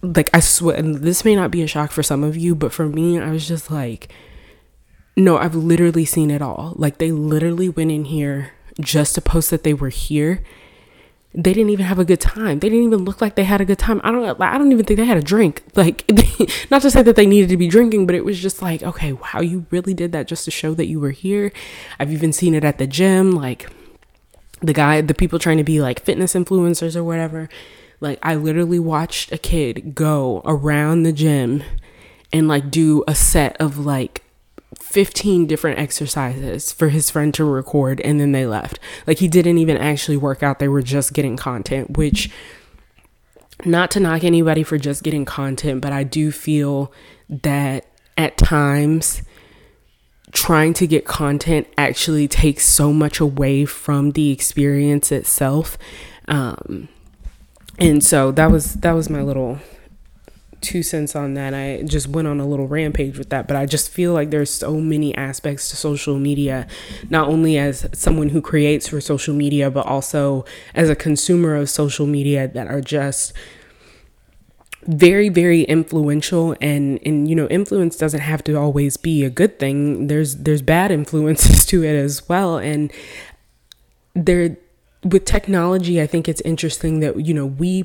like 0.03 0.29
I 0.33 0.41
swear 0.41 0.75
and 0.75 0.95
this 0.95 1.23
may 1.23 1.35
not 1.35 1.49
be 1.49 1.61
a 1.61 1.67
shock 1.67 1.91
for 1.91 2.03
some 2.03 2.23
of 2.23 2.35
you, 2.35 2.55
but 2.55 2.73
for 2.73 2.87
me, 2.87 3.19
I 3.19 3.31
was 3.31 3.47
just 3.47 3.71
like, 3.71 4.11
no, 5.15 5.37
I've 5.37 5.55
literally 5.55 6.05
seen 6.05 6.29
it 6.29 6.41
all. 6.41 6.73
Like 6.75 6.97
they 6.97 7.11
literally 7.11 7.69
went 7.69 7.91
in 7.91 8.05
here 8.05 8.51
just 8.79 9.15
to 9.15 9.21
post 9.21 9.49
that 9.51 9.63
they 9.63 9.73
were 9.73 9.89
here. 9.89 10.43
They 11.35 11.53
didn't 11.53 11.71
even 11.71 11.85
have 11.85 11.97
a 11.97 12.05
good 12.05 12.19
time. 12.19 12.59
They 12.59 12.69
didn't 12.69 12.85
even 12.85 13.05
look 13.05 13.21
like 13.21 13.35
they 13.35 13.45
had 13.45 13.61
a 13.61 13.65
good 13.65 13.79
time. 13.79 14.01
I 14.03 14.11
don't 14.11 14.41
I 14.41 14.57
don't 14.57 14.71
even 14.71 14.85
think 14.85 14.99
they 14.99 15.05
had 15.05 15.17
a 15.17 15.21
drink. 15.21 15.63
Like 15.75 16.03
not 16.69 16.81
to 16.81 16.91
say 16.91 17.01
that 17.01 17.15
they 17.15 17.25
needed 17.25 17.49
to 17.49 17.57
be 17.57 17.67
drinking, 17.69 18.05
but 18.05 18.15
it 18.15 18.25
was 18.25 18.41
just 18.41 18.61
like, 18.61 18.83
okay, 18.83 19.13
wow, 19.13 19.39
you 19.39 19.65
really 19.71 19.93
did 19.93 20.11
that 20.11 20.27
just 20.27 20.43
to 20.45 20.51
show 20.51 20.73
that 20.73 20.87
you 20.87 20.99
were 20.99 21.11
here. 21.11 21.53
I've 21.97 22.11
even 22.11 22.33
seen 22.33 22.53
it 22.53 22.65
at 22.65 22.77
the 22.77 22.87
gym 22.87 23.31
like 23.31 23.69
the 24.61 24.73
guy, 24.73 24.99
the 25.01 25.13
people 25.13 25.39
trying 25.39 25.57
to 25.57 25.63
be 25.63 25.81
like 25.81 26.01
fitness 26.01 26.33
influencers 26.33 26.95
or 26.95 27.03
whatever 27.03 27.49
like 28.03 28.19
I 28.21 28.35
literally 28.35 28.79
watched 28.79 29.31
a 29.31 29.37
kid 29.37 29.95
go 29.95 30.41
around 30.45 31.03
the 31.03 31.13
gym 31.13 31.63
and 32.31 32.47
like 32.47 32.69
do 32.69 33.03
a 33.07 33.15
set 33.15 33.55
of 33.59 33.79
like 33.79 34.23
15 34.77 35.47
different 35.47 35.79
exercises 35.79 36.71
for 36.71 36.89
his 36.89 37.09
friend 37.09 37.33
to 37.33 37.45
record 37.45 38.01
and 38.01 38.19
then 38.19 38.33
they 38.33 38.45
left. 38.45 38.77
Like 39.07 39.19
he 39.19 39.27
didn't 39.27 39.57
even 39.57 39.77
actually 39.77 40.17
work 40.17 40.43
out, 40.43 40.59
they 40.59 40.67
were 40.67 40.81
just 40.81 41.13
getting 41.13 41.37
content, 41.37 41.97
which 41.97 42.29
not 43.63 43.89
to 43.91 43.99
knock 43.99 44.23
anybody 44.25 44.63
for 44.63 44.77
just 44.77 45.03
getting 45.03 45.23
content, 45.23 45.81
but 45.81 45.93
I 45.93 46.03
do 46.03 46.31
feel 46.31 46.91
that 47.29 47.85
at 48.17 48.37
times 48.37 49.21
trying 50.33 50.73
to 50.73 50.87
get 50.87 51.05
content 51.05 51.67
actually 51.77 52.27
takes 52.27 52.65
so 52.65 52.91
much 52.91 53.19
away 53.21 53.63
from 53.63 54.11
the 54.11 54.31
experience 54.31 55.11
itself. 55.11 55.77
Um, 56.27 56.89
and 57.79 58.03
so 58.03 58.31
that 58.31 58.51
was 58.51 58.75
that 58.75 58.93
was 58.93 59.09
my 59.09 59.21
little 59.21 59.59
two 60.63 60.81
cents 60.81 61.15
on 61.15 61.33
that. 61.35 61.53
I 61.53 61.83
just 61.83 62.07
went 62.07 62.27
on 62.27 62.39
a 62.39 62.47
little 62.47 62.67
rampage 62.67 63.17
with 63.17 63.29
that, 63.29 63.47
but 63.47 63.57
I 63.57 63.65
just 63.65 63.89
feel 63.89 64.13
like 64.13 64.31
there's 64.31 64.49
so 64.49 64.79
many 64.79 65.13
aspects 65.15 65.69
to 65.69 65.75
social 65.75 66.17
media, 66.17 66.67
not 67.09 67.27
only 67.27 67.57
as 67.57 67.87
someone 67.93 68.29
who 68.29 68.41
creates 68.41 68.87
for 68.87 69.01
social 69.01 69.35
media, 69.35 69.69
but 69.69 69.85
also 69.85 70.45
as 70.73 70.89
a 70.89 70.95
consumer 70.95 71.55
of 71.55 71.69
social 71.69 72.07
media 72.07 72.47
that 72.47 72.67
are 72.67 72.81
just 72.81 73.33
very 74.85 75.29
very 75.29 75.63
influential. 75.63 76.55
And 76.61 76.99
and 77.05 77.27
you 77.27 77.35
know 77.35 77.47
influence 77.47 77.97
doesn't 77.97 78.21
have 78.21 78.43
to 78.45 78.55
always 78.55 78.97
be 78.97 79.23
a 79.23 79.29
good 79.29 79.59
thing. 79.59 80.07
There's 80.07 80.37
there's 80.37 80.61
bad 80.61 80.91
influences 80.99 81.65
to 81.67 81.83
it 81.83 81.95
as 81.95 82.27
well. 82.29 82.57
And 82.57 82.91
there 84.15 84.57
with 85.03 85.25
technology 85.25 86.01
i 86.01 86.07
think 86.07 86.27
it's 86.27 86.41
interesting 86.41 86.99
that 86.99 87.19
you 87.19 87.33
know 87.33 87.45
we 87.45 87.83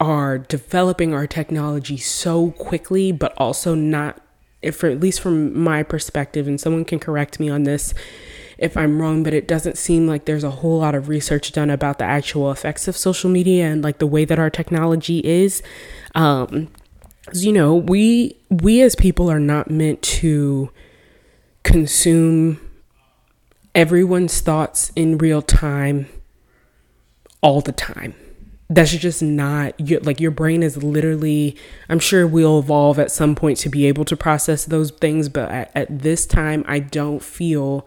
are 0.00 0.38
developing 0.38 1.12
our 1.12 1.26
technology 1.26 1.96
so 1.96 2.50
quickly 2.52 3.10
but 3.10 3.32
also 3.36 3.74
not 3.74 4.20
if 4.62 4.82
at 4.84 5.00
least 5.00 5.20
from 5.20 5.58
my 5.58 5.82
perspective 5.82 6.46
and 6.46 6.60
someone 6.60 6.84
can 6.84 6.98
correct 6.98 7.40
me 7.40 7.48
on 7.48 7.62
this 7.62 7.94
if 8.58 8.76
I'm 8.76 9.00
wrong, 9.00 9.22
but 9.22 9.32
it 9.32 9.46
doesn't 9.46 9.78
seem 9.78 10.06
like 10.06 10.24
there's 10.24 10.44
a 10.44 10.50
whole 10.50 10.78
lot 10.78 10.94
of 10.96 11.08
research 11.08 11.52
done 11.52 11.70
about 11.70 11.98
the 11.98 12.04
actual 12.04 12.50
effects 12.50 12.88
of 12.88 12.96
social 12.96 13.30
media 13.30 13.66
and 13.66 13.82
like 13.82 13.98
the 13.98 14.06
way 14.06 14.24
that 14.24 14.38
our 14.38 14.50
technology 14.50 15.20
is. 15.20 15.62
Um, 16.16 16.68
you 17.32 17.52
know, 17.52 17.74
we 17.74 18.36
we 18.50 18.82
as 18.82 18.96
people 18.96 19.30
are 19.30 19.38
not 19.38 19.70
meant 19.70 20.02
to 20.02 20.70
consume 21.62 22.60
everyone's 23.78 24.40
thoughts 24.40 24.92
in 24.96 25.16
real 25.18 25.40
time 25.40 26.06
all 27.40 27.60
the 27.60 27.72
time 27.72 28.14
that's 28.70 28.90
just 28.90 29.22
not 29.22 29.72
like 30.02 30.20
your 30.20 30.30
brain 30.30 30.62
is 30.62 30.82
literally 30.82 31.56
i'm 31.88 31.98
sure 31.98 32.26
we'll 32.26 32.58
evolve 32.58 32.98
at 32.98 33.10
some 33.10 33.34
point 33.34 33.56
to 33.56 33.68
be 33.68 33.86
able 33.86 34.04
to 34.04 34.16
process 34.16 34.64
those 34.64 34.90
things 34.90 35.28
but 35.28 35.50
at, 35.50 35.70
at 35.74 36.00
this 36.00 36.26
time 36.26 36.64
i 36.66 36.78
don't 36.78 37.22
feel 37.22 37.86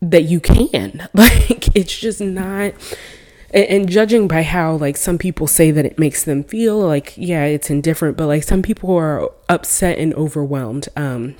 that 0.00 0.24
you 0.24 0.40
can. 0.40 1.08
Like 1.14 1.74
it's 1.76 1.98
just 1.98 2.20
not 2.20 2.74
and, 3.52 3.88
judging 3.88 4.28
by 4.28 4.42
how 4.42 4.76
like 4.76 4.96
some 4.96 5.18
people 5.18 5.46
say 5.46 5.70
that 5.70 5.84
it 5.84 5.98
makes 5.98 6.22
them 6.22 6.44
feel 6.44 6.78
like 6.78 7.14
yeah, 7.16 7.44
it's 7.44 7.70
indifferent, 7.70 8.16
but 8.16 8.26
like 8.26 8.44
some 8.44 8.62
people 8.62 8.94
are 8.94 9.28
upset 9.48 9.98
and 9.98 10.14
overwhelmed. 10.14 10.88
Um 10.96 11.34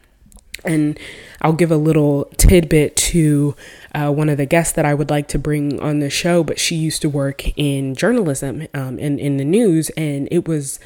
and 0.64 0.98
I'll 1.40 1.52
give 1.52 1.70
a 1.70 1.76
little 1.76 2.24
tidbit 2.36 2.96
to 2.96 3.54
uh, 3.94 4.10
one 4.10 4.28
of 4.28 4.38
the 4.38 4.46
guests 4.46 4.72
that 4.74 4.84
I 4.84 4.94
would 4.94 5.10
like 5.10 5.28
to 5.28 5.38
bring 5.38 5.80
on 5.80 6.00
the 6.00 6.10
show, 6.10 6.42
but 6.42 6.58
she 6.58 6.74
used 6.74 7.02
to 7.02 7.08
work 7.08 7.56
in 7.56 7.94
journalism 7.94 8.66
um, 8.74 8.98
and 8.98 9.20
in 9.20 9.36
the 9.36 9.44
news, 9.44 9.90
and 9.90 10.28
it 10.30 10.48
was 10.48 10.80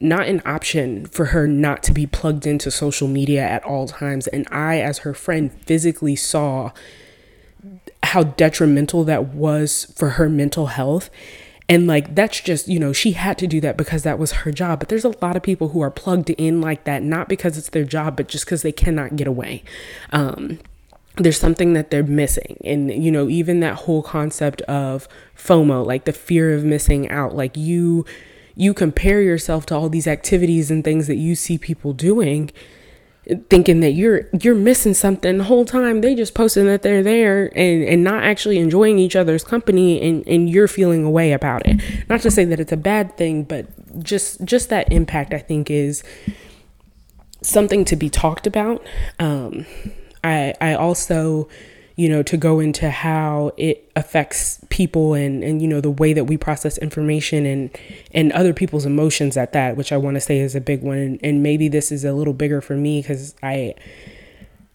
not 0.00 0.26
an 0.26 0.40
option 0.46 1.04
for 1.06 1.26
her 1.26 1.46
not 1.46 1.82
to 1.82 1.92
be 1.92 2.06
plugged 2.06 2.46
into 2.46 2.70
social 2.70 3.06
media 3.06 3.42
at 3.42 3.62
all 3.64 3.86
times. 3.86 4.26
And 4.28 4.48
I, 4.50 4.80
as 4.80 4.98
her 4.98 5.12
friend, 5.12 5.52
physically 5.66 6.16
saw 6.16 6.70
how 8.02 8.22
detrimental 8.22 9.04
that 9.04 9.26
was 9.26 9.92
for 9.96 10.10
her 10.10 10.28
mental 10.28 10.68
health. 10.68 11.10
And 11.70 11.86
like, 11.86 12.16
that's 12.16 12.40
just, 12.40 12.66
you 12.66 12.80
know, 12.80 12.92
she 12.92 13.12
had 13.12 13.38
to 13.38 13.46
do 13.46 13.60
that 13.60 13.76
because 13.76 14.02
that 14.02 14.18
was 14.18 14.32
her 14.32 14.50
job. 14.50 14.80
But 14.80 14.88
there's 14.88 15.04
a 15.04 15.14
lot 15.22 15.36
of 15.36 15.42
people 15.44 15.68
who 15.68 15.80
are 15.82 15.90
plugged 15.90 16.28
in 16.30 16.60
like 16.60 16.82
that, 16.82 17.04
not 17.04 17.28
because 17.28 17.56
it's 17.56 17.68
their 17.68 17.84
job, 17.84 18.16
but 18.16 18.26
just 18.26 18.44
because 18.44 18.62
they 18.62 18.72
cannot 18.72 19.14
get 19.14 19.28
away. 19.28 19.62
Um, 20.10 20.58
there's 21.16 21.38
something 21.38 21.74
that 21.74 21.92
they're 21.92 22.02
missing. 22.02 22.60
And, 22.64 22.92
you 22.92 23.12
know, 23.12 23.28
even 23.28 23.60
that 23.60 23.76
whole 23.76 24.02
concept 24.02 24.62
of 24.62 25.06
FOMO, 25.36 25.86
like 25.86 26.06
the 26.06 26.12
fear 26.12 26.52
of 26.52 26.64
missing 26.64 27.08
out, 27.08 27.36
like 27.36 27.56
you, 27.56 28.04
you 28.56 28.74
compare 28.74 29.22
yourself 29.22 29.64
to 29.66 29.76
all 29.76 29.88
these 29.88 30.08
activities 30.08 30.72
and 30.72 30.82
things 30.82 31.06
that 31.06 31.16
you 31.16 31.36
see 31.36 31.56
people 31.56 31.92
doing 31.92 32.50
thinking 33.48 33.80
that 33.80 33.92
you're 33.92 34.28
you're 34.40 34.54
missing 34.54 34.94
something 34.94 35.38
the 35.38 35.44
whole 35.44 35.64
time. 35.64 36.00
They 36.00 36.14
just 36.14 36.34
posting 36.34 36.66
that 36.66 36.82
they're 36.82 37.02
there 37.02 37.46
and 37.56 37.84
and 37.84 38.04
not 38.04 38.24
actually 38.24 38.58
enjoying 38.58 38.98
each 38.98 39.16
other's 39.16 39.44
company 39.44 40.00
and 40.00 40.26
and 40.26 40.48
you're 40.48 40.68
feeling 40.68 41.04
a 41.04 41.10
way 41.10 41.32
about 41.32 41.62
it. 41.66 41.80
Not 42.08 42.20
to 42.22 42.30
say 42.30 42.44
that 42.44 42.60
it's 42.60 42.72
a 42.72 42.76
bad 42.76 43.16
thing 43.16 43.44
but 43.44 43.66
just 44.02 44.44
just 44.44 44.68
that 44.68 44.92
impact 44.92 45.34
i 45.34 45.38
think 45.38 45.68
is 45.68 46.04
something 47.42 47.84
to 47.86 47.96
be 47.96 48.10
talked 48.10 48.46
about. 48.46 48.84
Um 49.18 49.66
i 50.22 50.54
i 50.60 50.74
also 50.74 51.48
you 51.96 52.08
know, 52.08 52.22
to 52.22 52.36
go 52.36 52.60
into 52.60 52.90
how 52.90 53.52
it 53.56 53.90
affects 53.96 54.60
people 54.70 55.14
and, 55.14 55.42
and 55.42 55.60
you 55.60 55.68
know, 55.68 55.80
the 55.80 55.90
way 55.90 56.12
that 56.12 56.24
we 56.24 56.36
process 56.36 56.78
information 56.78 57.44
and, 57.46 57.76
and 58.12 58.32
other 58.32 58.52
people's 58.52 58.86
emotions 58.86 59.36
at 59.36 59.52
that, 59.52 59.76
which 59.76 59.92
I 59.92 59.96
want 59.96 60.14
to 60.16 60.20
say 60.20 60.38
is 60.38 60.54
a 60.54 60.60
big 60.60 60.82
one. 60.82 60.98
And, 60.98 61.20
and 61.22 61.42
maybe 61.42 61.68
this 61.68 61.92
is 61.92 62.04
a 62.04 62.12
little 62.12 62.32
bigger 62.32 62.60
for 62.60 62.74
me 62.74 63.02
because 63.02 63.34
I, 63.42 63.74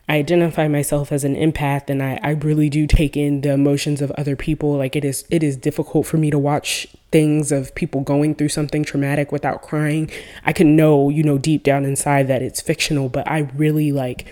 I 0.07 0.17
identify 0.17 0.67
myself 0.67 1.11
as 1.11 1.23
an 1.23 1.35
empath 1.35 1.89
and 1.89 2.03
I, 2.03 2.19
I 2.21 2.31
really 2.31 2.69
do 2.69 2.85
take 2.85 3.17
in 3.17 3.41
the 3.41 3.53
emotions 3.53 4.01
of 4.01 4.11
other 4.11 4.35
people. 4.35 4.77
Like 4.77 4.95
it 4.95 5.03
is 5.03 5.25
it 5.31 5.41
is 5.41 5.57
difficult 5.57 6.05
for 6.05 6.17
me 6.17 6.29
to 6.29 6.37
watch 6.37 6.87
things 7.11 7.51
of 7.51 7.73
people 7.73 8.01
going 8.01 8.35
through 8.35 8.49
something 8.49 8.83
traumatic 8.83 9.31
without 9.31 9.63
crying. 9.63 10.11
I 10.45 10.53
can 10.53 10.75
know, 10.75 11.09
you 11.09 11.23
know, 11.23 11.39
deep 11.39 11.63
down 11.63 11.85
inside 11.85 12.27
that 12.27 12.43
it's 12.43 12.61
fictional, 12.61 13.09
but 13.09 13.27
I 13.27 13.49
really 13.55 13.91
like 13.91 14.27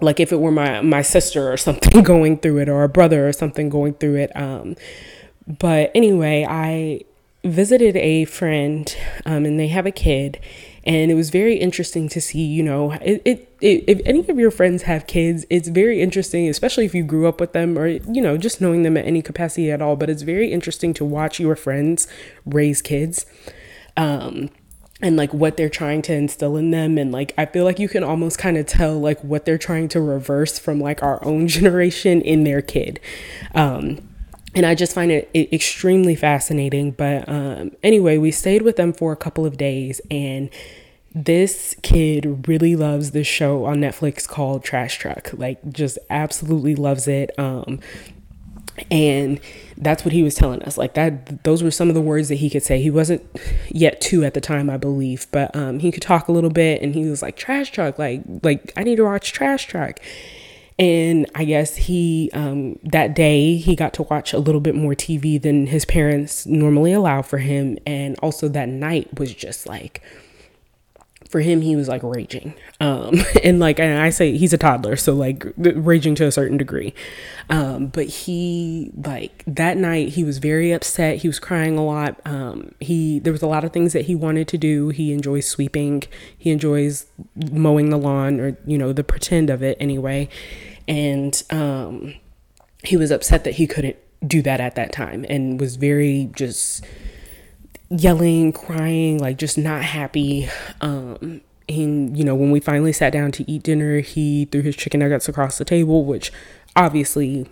like 0.00 0.20
if 0.20 0.32
it 0.32 0.40
were 0.40 0.50
my 0.50 0.80
my 0.80 1.02
sister 1.02 1.52
or 1.52 1.56
something 1.56 2.02
going 2.04 2.38
through 2.38 2.58
it 2.58 2.68
or 2.68 2.82
a 2.82 2.88
brother 2.88 3.28
or 3.28 3.32
something 3.32 3.68
going 3.68 3.94
through 3.94 4.16
it 4.16 4.34
um 4.36 4.74
but 5.46 5.90
anyway 5.94 6.46
i 6.48 7.00
visited 7.44 7.94
a 7.96 8.24
friend 8.24 8.96
um, 9.26 9.44
and 9.44 9.60
they 9.60 9.68
have 9.68 9.84
a 9.84 9.90
kid 9.90 10.40
and 10.86 11.10
it 11.10 11.14
was 11.14 11.30
very 11.30 11.56
interesting 11.56 12.08
to 12.08 12.20
see 12.20 12.42
you 12.42 12.62
know 12.62 12.92
it, 12.92 13.20
it, 13.24 13.56
it, 13.60 13.84
if 13.86 14.00
any 14.06 14.26
of 14.28 14.38
your 14.38 14.50
friends 14.50 14.84
have 14.84 15.06
kids 15.06 15.44
it's 15.50 15.68
very 15.68 16.00
interesting 16.00 16.48
especially 16.48 16.86
if 16.86 16.94
you 16.94 17.04
grew 17.04 17.26
up 17.26 17.40
with 17.40 17.52
them 17.52 17.78
or 17.78 17.86
you 17.86 18.22
know 18.22 18.38
just 18.38 18.62
knowing 18.62 18.82
them 18.82 18.96
at 18.96 19.04
any 19.04 19.20
capacity 19.20 19.70
at 19.70 19.82
all 19.82 19.94
but 19.94 20.08
it's 20.08 20.22
very 20.22 20.50
interesting 20.50 20.94
to 20.94 21.04
watch 21.04 21.38
your 21.38 21.56
friends 21.56 22.08
raise 22.46 22.82
kids. 22.82 23.26
Um, 23.96 24.50
and 25.04 25.16
like 25.18 25.34
what 25.34 25.58
they're 25.58 25.68
trying 25.68 26.00
to 26.00 26.14
instill 26.14 26.56
in 26.56 26.70
them 26.70 26.96
and 26.96 27.12
like 27.12 27.34
i 27.36 27.44
feel 27.44 27.62
like 27.62 27.78
you 27.78 27.88
can 27.88 28.02
almost 28.02 28.38
kind 28.38 28.56
of 28.56 28.64
tell 28.64 28.98
like 28.98 29.22
what 29.22 29.44
they're 29.44 29.58
trying 29.58 29.86
to 29.86 30.00
reverse 30.00 30.58
from 30.58 30.80
like 30.80 31.02
our 31.02 31.24
own 31.24 31.46
generation 31.58 32.20
in 32.22 32.42
their 32.42 32.62
kid 32.62 32.98
um 33.54 33.98
and 34.54 34.64
i 34.64 34.74
just 34.74 34.94
find 34.94 35.12
it, 35.12 35.30
extremely 35.34 36.16
fascinating 36.16 36.90
but 36.90 37.28
um 37.28 37.70
anyway 37.82 38.16
we 38.16 38.30
stayed 38.30 38.62
with 38.62 38.76
them 38.76 38.92
for 38.92 39.12
a 39.12 39.16
couple 39.16 39.44
of 39.44 39.56
days 39.58 40.00
and 40.10 40.48
this 41.16 41.76
kid 41.82 42.48
really 42.48 42.74
loves 42.74 43.12
this 43.12 43.28
show 43.28 43.66
on 43.66 43.76
Netflix 43.76 44.26
called 44.26 44.64
Trash 44.64 44.98
Truck. 44.98 45.30
Like 45.32 45.60
just 45.72 45.96
absolutely 46.10 46.74
loves 46.74 47.06
it. 47.06 47.30
Um 47.38 47.78
and 48.90 49.40
that's 49.76 50.04
what 50.04 50.12
he 50.12 50.22
was 50.22 50.34
telling 50.34 50.62
us. 50.62 50.78
Like 50.78 50.94
that 50.94 51.44
those 51.44 51.62
were 51.62 51.70
some 51.70 51.88
of 51.88 51.94
the 51.94 52.00
words 52.00 52.28
that 52.28 52.36
he 52.36 52.50
could 52.50 52.62
say. 52.62 52.80
He 52.80 52.90
wasn't 52.90 53.22
yet 53.70 54.00
two 54.00 54.24
at 54.24 54.34
the 54.34 54.40
time 54.40 54.70
i 54.70 54.76
believe 54.76 55.26
but 55.32 55.54
um, 55.56 55.78
he 55.80 55.90
could 55.90 56.02
talk 56.02 56.28
a 56.28 56.32
little 56.32 56.50
bit 56.50 56.80
and 56.80 56.94
he 56.94 57.08
was 57.08 57.22
like 57.22 57.36
trash 57.36 57.70
truck 57.72 57.98
like 57.98 58.22
like 58.42 58.72
i 58.76 58.82
need 58.82 58.96
to 58.96 59.04
watch 59.04 59.32
trash 59.32 59.66
truck 59.66 59.98
and 60.78 61.26
i 61.34 61.44
guess 61.44 61.76
he 61.76 62.30
um, 62.32 62.78
that 62.82 63.14
day 63.14 63.56
he 63.56 63.74
got 63.74 63.92
to 63.92 64.02
watch 64.04 64.32
a 64.32 64.38
little 64.38 64.60
bit 64.60 64.74
more 64.74 64.94
tv 64.94 65.40
than 65.40 65.66
his 65.66 65.84
parents 65.84 66.46
normally 66.46 66.92
allow 66.92 67.22
for 67.22 67.38
him. 67.38 67.78
And 67.86 68.16
also 68.20 68.48
that 68.48 68.68
night 68.68 69.18
was 69.18 69.34
just 69.34 69.66
like 69.66 70.02
for 71.34 71.40
him 71.40 71.62
he 71.62 71.74
was 71.74 71.88
like 71.88 72.00
raging. 72.04 72.54
Um 72.78 73.16
and 73.42 73.58
like 73.58 73.80
and 73.80 73.98
i 73.98 74.08
say 74.08 74.38
he's 74.38 74.52
a 74.52 74.56
toddler 74.56 74.94
so 74.94 75.14
like 75.14 75.44
raging 75.56 76.14
to 76.14 76.26
a 76.26 76.30
certain 76.30 76.56
degree. 76.56 76.94
Um 77.50 77.88
but 77.88 78.06
he 78.06 78.92
like 78.94 79.42
that 79.48 79.76
night 79.76 80.10
he 80.10 80.22
was 80.22 80.38
very 80.38 80.70
upset. 80.70 81.16
He 81.16 81.26
was 81.26 81.40
crying 81.40 81.76
a 81.76 81.84
lot. 81.84 82.20
Um 82.24 82.72
he 82.78 83.18
there 83.18 83.32
was 83.32 83.42
a 83.42 83.48
lot 83.48 83.64
of 83.64 83.72
things 83.72 83.92
that 83.94 84.04
he 84.04 84.14
wanted 84.14 84.46
to 84.46 84.56
do. 84.56 84.90
He 84.90 85.12
enjoys 85.12 85.48
sweeping. 85.48 86.04
He 86.38 86.52
enjoys 86.52 87.06
mowing 87.50 87.90
the 87.90 87.98
lawn 87.98 88.38
or 88.38 88.56
you 88.64 88.78
know 88.78 88.92
the 88.92 89.02
pretend 89.02 89.50
of 89.50 89.60
it 89.60 89.76
anyway. 89.80 90.28
And 90.86 91.42
um 91.50 92.14
he 92.84 92.96
was 92.96 93.10
upset 93.10 93.42
that 93.42 93.54
he 93.54 93.66
couldn't 93.66 93.96
do 94.24 94.40
that 94.42 94.60
at 94.60 94.76
that 94.76 94.92
time 94.92 95.26
and 95.28 95.58
was 95.58 95.74
very 95.74 96.30
just 96.36 96.84
yelling, 97.98 98.52
crying, 98.52 99.18
like 99.18 99.38
just 99.38 99.58
not 99.58 99.82
happy. 99.82 100.48
Um, 100.80 101.40
and 101.68 102.16
you 102.16 102.24
know, 102.24 102.34
when 102.34 102.50
we 102.50 102.60
finally 102.60 102.92
sat 102.92 103.12
down 103.12 103.32
to 103.32 103.50
eat 103.50 103.62
dinner, 103.62 104.00
he 104.00 104.46
threw 104.46 104.62
his 104.62 104.76
chicken 104.76 105.00
nuggets 105.00 105.28
across 105.28 105.58
the 105.58 105.64
table, 105.64 106.04
which 106.04 106.32
obviously 106.76 107.46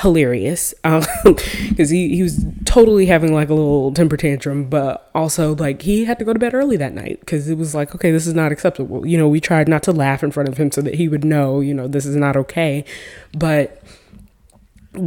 hilarious 0.00 0.74
um 0.82 1.00
because 1.68 1.90
he, 1.90 2.16
he 2.16 2.20
was 2.20 2.44
totally 2.64 3.06
having 3.06 3.32
like 3.32 3.48
a 3.48 3.54
little 3.54 3.92
temper 3.92 4.16
tantrum 4.16 4.64
but 4.64 5.08
also 5.14 5.54
like 5.54 5.82
he 5.82 6.04
had 6.04 6.18
to 6.18 6.24
go 6.24 6.32
to 6.32 6.40
bed 6.40 6.54
early 6.54 6.76
that 6.76 6.92
night 6.92 7.20
because 7.20 7.48
it 7.48 7.56
was 7.56 7.72
like 7.72 7.94
okay 7.94 8.10
this 8.10 8.26
is 8.26 8.34
not 8.34 8.50
acceptable 8.50 9.06
you 9.06 9.16
know 9.16 9.28
we 9.28 9.40
tried 9.40 9.68
not 9.68 9.84
to 9.84 9.92
laugh 9.92 10.24
in 10.24 10.32
front 10.32 10.48
of 10.48 10.56
him 10.58 10.72
so 10.72 10.80
that 10.80 10.96
he 10.96 11.06
would 11.06 11.24
know 11.24 11.60
you 11.60 11.72
know 11.72 11.86
this 11.86 12.04
is 12.04 12.16
not 12.16 12.36
okay 12.36 12.84
but 13.32 13.80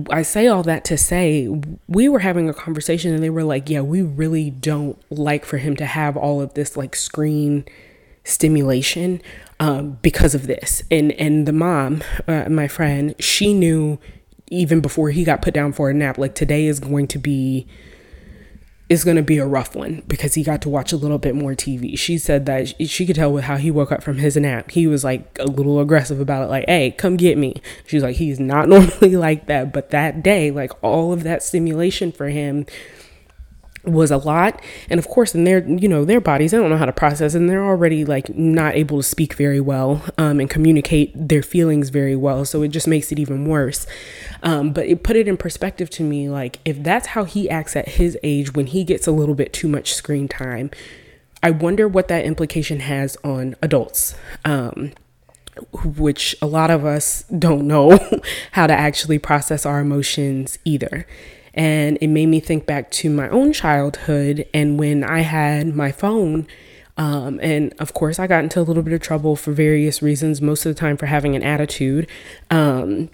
I 0.09 0.21
say 0.21 0.47
all 0.47 0.63
that 0.63 0.83
to 0.85 0.97
say 0.97 1.47
we 1.87 2.09
were 2.09 2.19
having 2.19 2.49
a 2.49 2.53
conversation 2.53 3.13
and 3.13 3.23
they 3.23 3.29
were 3.29 3.43
like, 3.43 3.69
yeah, 3.69 3.81
we 3.81 4.01
really 4.01 4.49
don't 4.49 4.99
like 5.11 5.45
for 5.45 5.57
him 5.57 5.75
to 5.77 5.85
have 5.85 6.15
all 6.15 6.41
of 6.41 6.53
this 6.53 6.77
like 6.77 6.95
screen 6.95 7.65
stimulation 8.23 9.21
um, 9.59 9.97
because 10.01 10.35
of 10.35 10.47
this. 10.47 10.83
And 10.91 11.11
and 11.13 11.47
the 11.47 11.53
mom, 11.53 12.03
uh, 12.27 12.49
my 12.49 12.67
friend, 12.67 13.15
she 13.19 13.53
knew 13.53 13.99
even 14.47 14.81
before 14.81 15.11
he 15.11 15.23
got 15.23 15.41
put 15.41 15.53
down 15.53 15.73
for 15.73 15.89
a 15.89 15.93
nap, 15.93 16.17
like 16.17 16.35
today 16.35 16.65
is 16.65 16.79
going 16.79 17.07
to 17.07 17.19
be 17.19 17.67
is 18.89 19.03
going 19.03 19.17
to 19.17 19.23
be 19.23 19.37
a 19.37 19.45
rough 19.45 19.75
one 19.75 20.01
because 20.07 20.33
he 20.33 20.43
got 20.43 20.63
to 20.63 20.69
watch 20.69 20.91
a 20.91 20.97
little 20.97 21.19
bit 21.19 21.35
more 21.35 21.53
TV. 21.53 21.97
She 21.97 22.17
said 22.17 22.47
that 22.47 22.73
she 22.89 23.05
could 23.05 23.15
tell 23.15 23.31
with 23.31 23.43
how 23.43 23.57
he 23.57 23.69
woke 23.69 23.91
up 23.91 24.01
from 24.01 24.17
his 24.17 24.35
nap. 24.35 24.71
He 24.71 24.87
was 24.87 25.03
like 25.03 25.37
a 25.39 25.45
little 25.45 25.79
aggressive 25.79 26.19
about 26.19 26.43
it, 26.43 26.49
like, 26.49 26.65
hey, 26.67 26.91
come 26.91 27.15
get 27.15 27.37
me. 27.37 27.61
She's 27.85 28.01
like, 28.01 28.15
he's 28.15 28.39
not 28.39 28.67
normally 28.69 29.15
like 29.15 29.45
that. 29.45 29.71
But 29.71 29.91
that 29.91 30.23
day, 30.23 30.49
like 30.49 30.71
all 30.83 31.13
of 31.13 31.23
that 31.23 31.43
stimulation 31.43 32.11
for 32.11 32.29
him 32.29 32.65
was 33.83 34.11
a 34.11 34.17
lot. 34.17 34.61
And 34.89 34.99
of 34.99 35.07
course 35.07 35.33
in 35.33 35.43
their 35.43 35.65
you 35.67 35.87
know 35.87 36.05
their 36.05 36.21
bodies 36.21 36.51
they 36.51 36.57
don't 36.57 36.69
know 36.69 36.77
how 36.77 36.85
to 36.85 36.93
process 36.93 37.33
and 37.35 37.49
they're 37.49 37.65
already 37.65 38.05
like 38.05 38.29
not 38.35 38.75
able 38.75 38.97
to 38.97 39.03
speak 39.03 39.33
very 39.33 39.59
well 39.61 40.03
um, 40.17 40.39
and 40.39 40.49
communicate 40.49 41.11
their 41.15 41.43
feelings 41.43 41.89
very 41.89 42.15
well. 42.15 42.45
So 42.45 42.61
it 42.61 42.69
just 42.69 42.87
makes 42.87 43.11
it 43.11 43.19
even 43.19 43.45
worse. 43.45 43.87
Um, 44.43 44.71
but 44.71 44.85
it 44.85 45.03
put 45.03 45.15
it 45.15 45.27
in 45.27 45.37
perspective 45.37 45.89
to 45.91 46.03
me 46.03 46.29
like 46.29 46.59
if 46.65 46.81
that's 46.83 47.07
how 47.07 47.23
he 47.23 47.49
acts 47.49 47.75
at 47.75 47.89
his 47.89 48.17
age 48.23 48.53
when 48.53 48.67
he 48.67 48.83
gets 48.83 49.07
a 49.07 49.11
little 49.11 49.35
bit 49.35 49.53
too 49.53 49.67
much 49.67 49.93
screen 49.93 50.27
time 50.27 50.69
i 51.43 51.49
wonder 51.49 51.87
what 51.87 52.07
that 52.07 52.25
implication 52.25 52.79
has 52.81 53.17
on 53.23 53.55
adults 53.61 54.15
um, 54.45 54.91
which 55.83 56.35
a 56.41 56.47
lot 56.47 56.71
of 56.71 56.85
us 56.85 57.23
don't 57.37 57.67
know 57.67 57.99
how 58.53 58.67
to 58.67 58.73
actually 58.73 59.19
process 59.19 59.65
our 59.65 59.79
emotions 59.79 60.57
either 60.65 61.05
and 61.53 61.97
it 62.01 62.07
made 62.07 62.27
me 62.27 62.39
think 62.39 62.65
back 62.65 62.91
to 62.91 63.09
my 63.09 63.29
own 63.29 63.53
childhood 63.53 64.47
and 64.53 64.79
when 64.79 65.03
I 65.03 65.21
had 65.21 65.75
my 65.75 65.91
phone. 65.91 66.47
Um, 66.97 67.39
and 67.41 67.73
of 67.79 67.93
course, 67.93 68.19
I 68.19 68.27
got 68.27 68.43
into 68.43 68.59
a 68.59 68.63
little 68.63 68.83
bit 68.83 68.93
of 68.93 69.01
trouble 69.01 69.35
for 69.35 69.53
various 69.53 70.01
reasons, 70.01 70.41
most 70.41 70.65
of 70.65 70.75
the 70.75 70.79
time 70.79 70.97
for 70.97 71.05
having 71.05 71.35
an 71.35 71.43
attitude. 71.43 72.07
Um, 72.51 73.09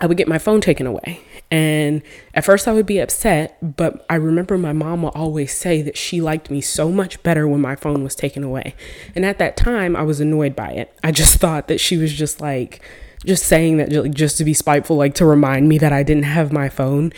I 0.00 0.06
would 0.06 0.16
get 0.16 0.28
my 0.28 0.38
phone 0.38 0.60
taken 0.60 0.86
away. 0.86 1.20
And 1.50 2.02
at 2.34 2.44
first, 2.44 2.68
I 2.68 2.72
would 2.72 2.86
be 2.86 2.98
upset, 2.98 3.56
but 3.76 4.04
I 4.10 4.16
remember 4.16 4.58
my 4.58 4.72
mom 4.72 5.02
would 5.02 5.14
always 5.14 5.56
say 5.56 5.82
that 5.82 5.96
she 5.96 6.20
liked 6.20 6.50
me 6.50 6.60
so 6.60 6.90
much 6.90 7.22
better 7.22 7.48
when 7.48 7.60
my 7.60 7.74
phone 7.74 8.04
was 8.04 8.14
taken 8.14 8.44
away. 8.44 8.74
And 9.14 9.24
at 9.24 9.38
that 9.38 9.56
time, 9.56 9.96
I 9.96 10.02
was 10.02 10.20
annoyed 10.20 10.54
by 10.54 10.70
it. 10.70 10.96
I 11.02 11.12
just 11.12 11.36
thought 11.40 11.68
that 11.68 11.80
she 11.80 11.96
was 11.96 12.12
just 12.12 12.40
like, 12.40 12.82
just 13.24 13.44
saying 13.44 13.78
that 13.78 14.14
just 14.14 14.38
to 14.38 14.44
be 14.44 14.54
spiteful, 14.54 14.96
like 14.96 15.14
to 15.14 15.26
remind 15.26 15.68
me 15.68 15.78
that 15.78 15.92
I 15.92 16.02
didn't 16.02 16.24
have 16.24 16.52
my 16.52 16.68
phone. 16.68 17.12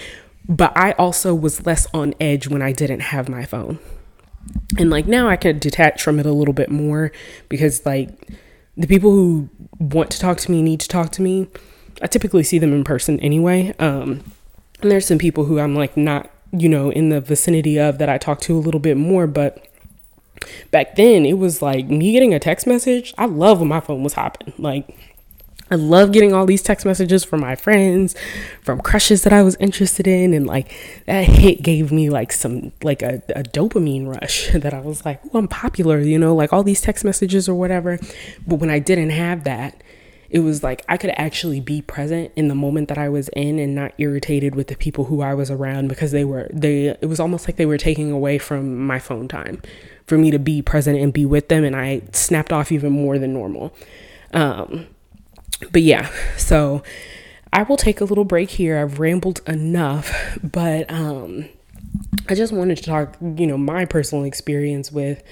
But 0.49 0.77
I 0.77 0.93
also 0.93 1.35
was 1.35 1.65
less 1.67 1.87
on 1.95 2.15
edge 2.21 2.49
when 2.49 2.63
I 2.63 2.73
didn't 2.73 3.01
have 3.01 3.29
my 3.29 3.45
phone. 3.45 3.79
And 4.79 4.91
like 4.91 5.07
now 5.07 5.29
I 5.29 5.37
can 5.37 5.59
detach 5.59 6.03
from 6.03 6.19
it 6.19 6.27
a 6.27 6.33
little 6.33 6.55
bit 6.55 6.71
more 6.71 7.13
because 7.49 7.85
like 7.85 8.09
the 8.77 8.87
people 8.87 9.11
who 9.11 9.49
want 9.79 10.11
to 10.11 10.19
talk 10.19 10.39
to 10.39 10.51
me 10.51 10.63
need 10.63 10.81
to 10.81 10.89
talk 10.89 11.11
to 11.13 11.23
me. 11.23 11.49
I 12.03 12.07
typically 12.07 12.43
see 12.43 12.59
them 12.59 12.73
in 12.73 12.85
person 12.85 13.21
anyway. 13.21 13.75
Um, 13.79 14.23
and 14.81 14.91
there's 14.91 15.07
some 15.07 15.19
people 15.19 15.45
who 15.45 15.59
I'm 15.59 15.75
like 15.75 15.97
not, 15.97 16.31
you 16.53 16.69
know, 16.69 16.91
in 16.91 17.11
the 17.11 17.21
vicinity 17.21 17.79
of 17.79 17.99
that 17.99 18.09
I 18.09 18.19
talk 18.19 18.41
to 18.43 18.57
a 18.57 18.61
little 18.61 18.81
bit 18.81 18.97
more, 18.97 19.27
but 19.27 19.67
back 20.71 20.97
then 20.97 21.27
it 21.27 21.35
was 21.35 21.61
like 21.61 21.87
me 21.87 22.13
getting 22.13 22.33
a 22.33 22.39
text 22.39 22.67
message. 22.67 23.13
I 23.19 23.27
love 23.27 23.61
when 23.61 23.69
my 23.69 23.81
phone 23.81 24.03
was 24.03 24.15
hopping. 24.15 24.55
Like 24.57 25.10
I 25.71 25.77
love 25.77 26.11
getting 26.11 26.33
all 26.33 26.47
these 26.47 26.63
text 26.63 26.85
messages 26.85 27.23
from 27.23 27.41
my 27.41 27.55
friends, 27.55 28.17
from 28.63 28.81
crushes 28.81 29.23
that 29.23 29.33
I 29.33 29.43
was 29.43 29.57
interested 29.57 30.07
in. 30.07 30.35
And 30.35 30.47
like 30.47 30.73
that 31.07 31.25
hit 31.25 31.63
gave 31.63 31.93
me 31.93 32.11
like 32.11 32.33
some, 32.33 32.73
like 32.83 33.03
a, 33.03 33.23
a 33.29 33.43
dopamine 33.43 34.07
rush 34.07 34.49
that 34.55 34.75
I 34.75 34.81
was 34.81 35.05
like, 35.05 35.21
oh, 35.33 35.39
I'm 35.39 35.49
popular, 35.49 36.01
you 36.01 36.19
know, 36.19 36.35
like 36.35 36.53
all 36.53 36.65
these 36.65 36.81
text 36.81 37.05
messages 37.05 37.49
or 37.49 37.55
whatever. 37.55 37.99
But 38.47 38.57
when 38.57 38.71
I 38.71 38.81
didn't 38.81 39.11
have 39.11 39.45
that, 39.45 39.83
it 40.29 40.41
was 40.41 40.63
like 40.63 40.85
I 40.89 40.97
could 40.97 41.11
actually 41.17 41.61
be 41.61 41.83
present 41.83 42.33
in 42.37 42.49
the 42.49 42.55
moment 42.55 42.89
that 42.89 42.99
I 42.99 43.09
was 43.09 43.29
in 43.31 43.59
and 43.59 43.75
not 43.75 43.93
irritated 43.99 44.55
with 44.55 44.69
the 44.69 44.77
people 44.77 45.05
who 45.07 45.23
I 45.23 45.35
was 45.35 45.51
around 45.51 45.89
because 45.89 46.13
they 46.13 46.25
were, 46.25 46.49
they, 46.53 46.87
it 46.87 47.09
was 47.09 47.19
almost 47.19 47.49
like 47.49 47.57
they 47.57 47.67
were 47.67 47.79
taking 47.79 48.13
away 48.13 48.39
from 48.39 48.87
my 48.87 49.01
phone 49.01 49.27
time 49.27 49.61
for 50.07 50.17
me 50.17 50.31
to 50.31 50.39
be 50.39 50.63
present 50.63 50.99
and 51.01 51.13
be 51.13 51.27
with 51.27 51.49
them. 51.49 51.65
And 51.65 51.75
I 51.75 52.03
snapped 52.13 52.53
off 52.53 52.71
even 52.71 52.93
more 52.93 53.19
than 53.19 53.33
normal. 53.33 53.73
Um, 54.33 54.87
but 55.73 55.83
yeah, 55.83 56.11
so 56.37 56.83
I 57.53 57.63
will 57.63 57.77
take 57.77 58.01
a 58.01 58.05
little 58.05 58.25
break 58.25 58.51
here. 58.51 58.79
I've 58.79 58.99
rambled 59.01 59.41
enough, 59.47 60.39
but 60.43 60.91
um 60.91 61.49
I 62.29 62.35
just 62.35 62.53
wanted 62.53 62.77
to 62.79 62.85
talk, 62.85 63.17
you 63.21 63.47
know, 63.47 63.59
my 63.59 63.85
personal 63.85 64.25
experience 64.25 64.93
with 64.93 65.23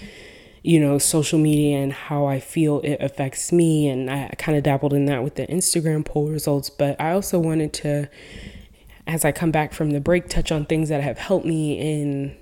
you 0.62 0.80
know, 0.80 0.98
social 0.98 1.38
media 1.38 1.78
and 1.78 1.92
how 1.92 2.26
I 2.26 2.40
feel 2.40 2.80
it 2.80 2.98
affects 3.00 3.52
me. 3.52 3.88
And 3.88 4.10
I 4.10 4.34
kind 4.38 4.58
of 4.58 4.64
dabbled 4.64 4.92
in 4.92 5.06
that 5.06 5.22
with 5.22 5.36
the 5.36 5.46
Instagram 5.46 6.04
poll 6.04 6.28
results. 6.28 6.68
But 6.68 7.00
I 7.00 7.12
also 7.12 7.38
wanted 7.38 7.72
to, 7.74 8.08
as 9.06 9.24
I 9.24 9.32
come 9.32 9.50
back 9.50 9.72
from 9.72 9.90
the 9.90 10.00
break, 10.00 10.28
touch 10.28 10.52
on 10.52 10.66
things 10.66 10.88
that 10.88 11.02
have 11.02 11.18
helped 11.18 11.46
me 11.46 11.78
in 11.78 12.36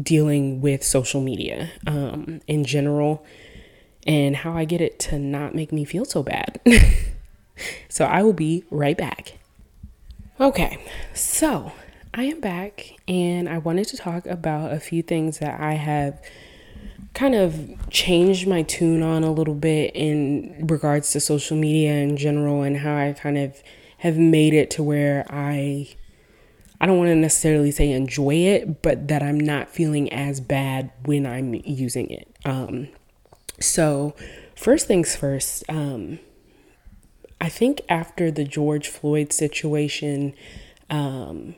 dealing 0.00 0.60
with 0.60 0.82
social 0.84 1.20
media 1.20 1.70
um, 1.86 2.40
in 2.46 2.64
general 2.64 3.24
and 4.06 4.36
how 4.36 4.52
I 4.56 4.64
get 4.64 4.80
it 4.80 4.98
to 5.00 5.18
not 5.18 5.54
make 5.54 5.72
me 5.72 5.84
feel 5.84 6.04
so 6.04 6.22
bad. 6.22 6.60
So 7.88 8.04
I 8.04 8.22
will 8.22 8.32
be 8.32 8.64
right 8.70 8.96
back. 8.96 9.38
Okay, 10.40 10.84
so 11.14 11.72
I 12.14 12.24
am 12.24 12.40
back 12.40 12.94
and 13.06 13.48
I 13.48 13.58
wanted 13.58 13.86
to 13.88 13.96
talk 13.96 14.26
about 14.26 14.72
a 14.72 14.80
few 14.80 15.02
things 15.02 15.38
that 15.38 15.60
I 15.60 15.74
have 15.74 16.20
kind 17.14 17.34
of 17.34 17.76
changed 17.90 18.48
my 18.48 18.62
tune 18.62 19.02
on 19.02 19.22
a 19.22 19.30
little 19.30 19.54
bit 19.54 19.94
in 19.94 20.66
regards 20.66 21.10
to 21.12 21.20
social 21.20 21.56
media 21.56 21.92
in 21.92 22.16
general 22.16 22.62
and 22.62 22.78
how 22.78 22.96
I 22.96 23.12
kind 23.12 23.38
of 23.38 23.62
have 23.98 24.16
made 24.16 24.54
it 24.54 24.70
to 24.72 24.82
where 24.82 25.24
I 25.28 25.94
I 26.80 26.86
don't 26.86 26.98
want 26.98 27.10
to 27.10 27.14
necessarily 27.14 27.70
say 27.70 27.92
enjoy 27.92 28.34
it, 28.34 28.82
but 28.82 29.06
that 29.06 29.22
I'm 29.22 29.38
not 29.38 29.70
feeling 29.70 30.12
as 30.12 30.40
bad 30.40 30.90
when 31.04 31.26
I'm 31.26 31.54
using 31.64 32.10
it. 32.10 32.26
Um, 32.44 32.88
so, 33.60 34.16
first 34.56 34.88
things 34.88 35.14
first, 35.14 35.62
um, 35.68 36.18
I 37.42 37.48
think 37.48 37.80
after 37.88 38.30
the 38.30 38.44
George 38.44 38.86
Floyd 38.86 39.32
situation, 39.32 40.32
um, 40.88 41.56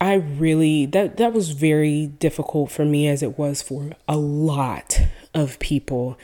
I 0.00 0.14
really 0.14 0.86
that 0.86 1.18
that 1.18 1.32
was 1.32 1.50
very 1.50 2.08
difficult 2.08 2.72
for 2.72 2.84
me 2.84 3.06
as 3.06 3.22
it 3.22 3.38
was 3.38 3.62
for 3.62 3.92
a 4.08 4.16
lot 4.16 5.00
of 5.34 5.60
people. 5.60 6.18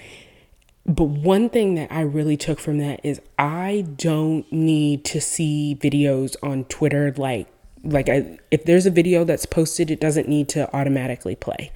But 0.84 1.04
one 1.04 1.48
thing 1.48 1.76
that 1.76 1.92
I 1.92 2.00
really 2.00 2.36
took 2.36 2.58
from 2.58 2.78
that 2.78 2.98
is 3.04 3.20
I 3.38 3.86
don't 3.96 4.50
need 4.52 5.04
to 5.06 5.20
see 5.20 5.78
videos 5.80 6.34
on 6.42 6.64
Twitter 6.64 7.14
like 7.16 7.46
like 7.84 8.08
I, 8.08 8.40
if 8.50 8.64
there's 8.64 8.86
a 8.86 8.90
video 8.90 9.22
that's 9.22 9.46
posted, 9.46 9.92
it 9.92 10.00
doesn't 10.00 10.28
need 10.28 10.48
to 10.48 10.68
automatically 10.74 11.36
play. 11.36 11.70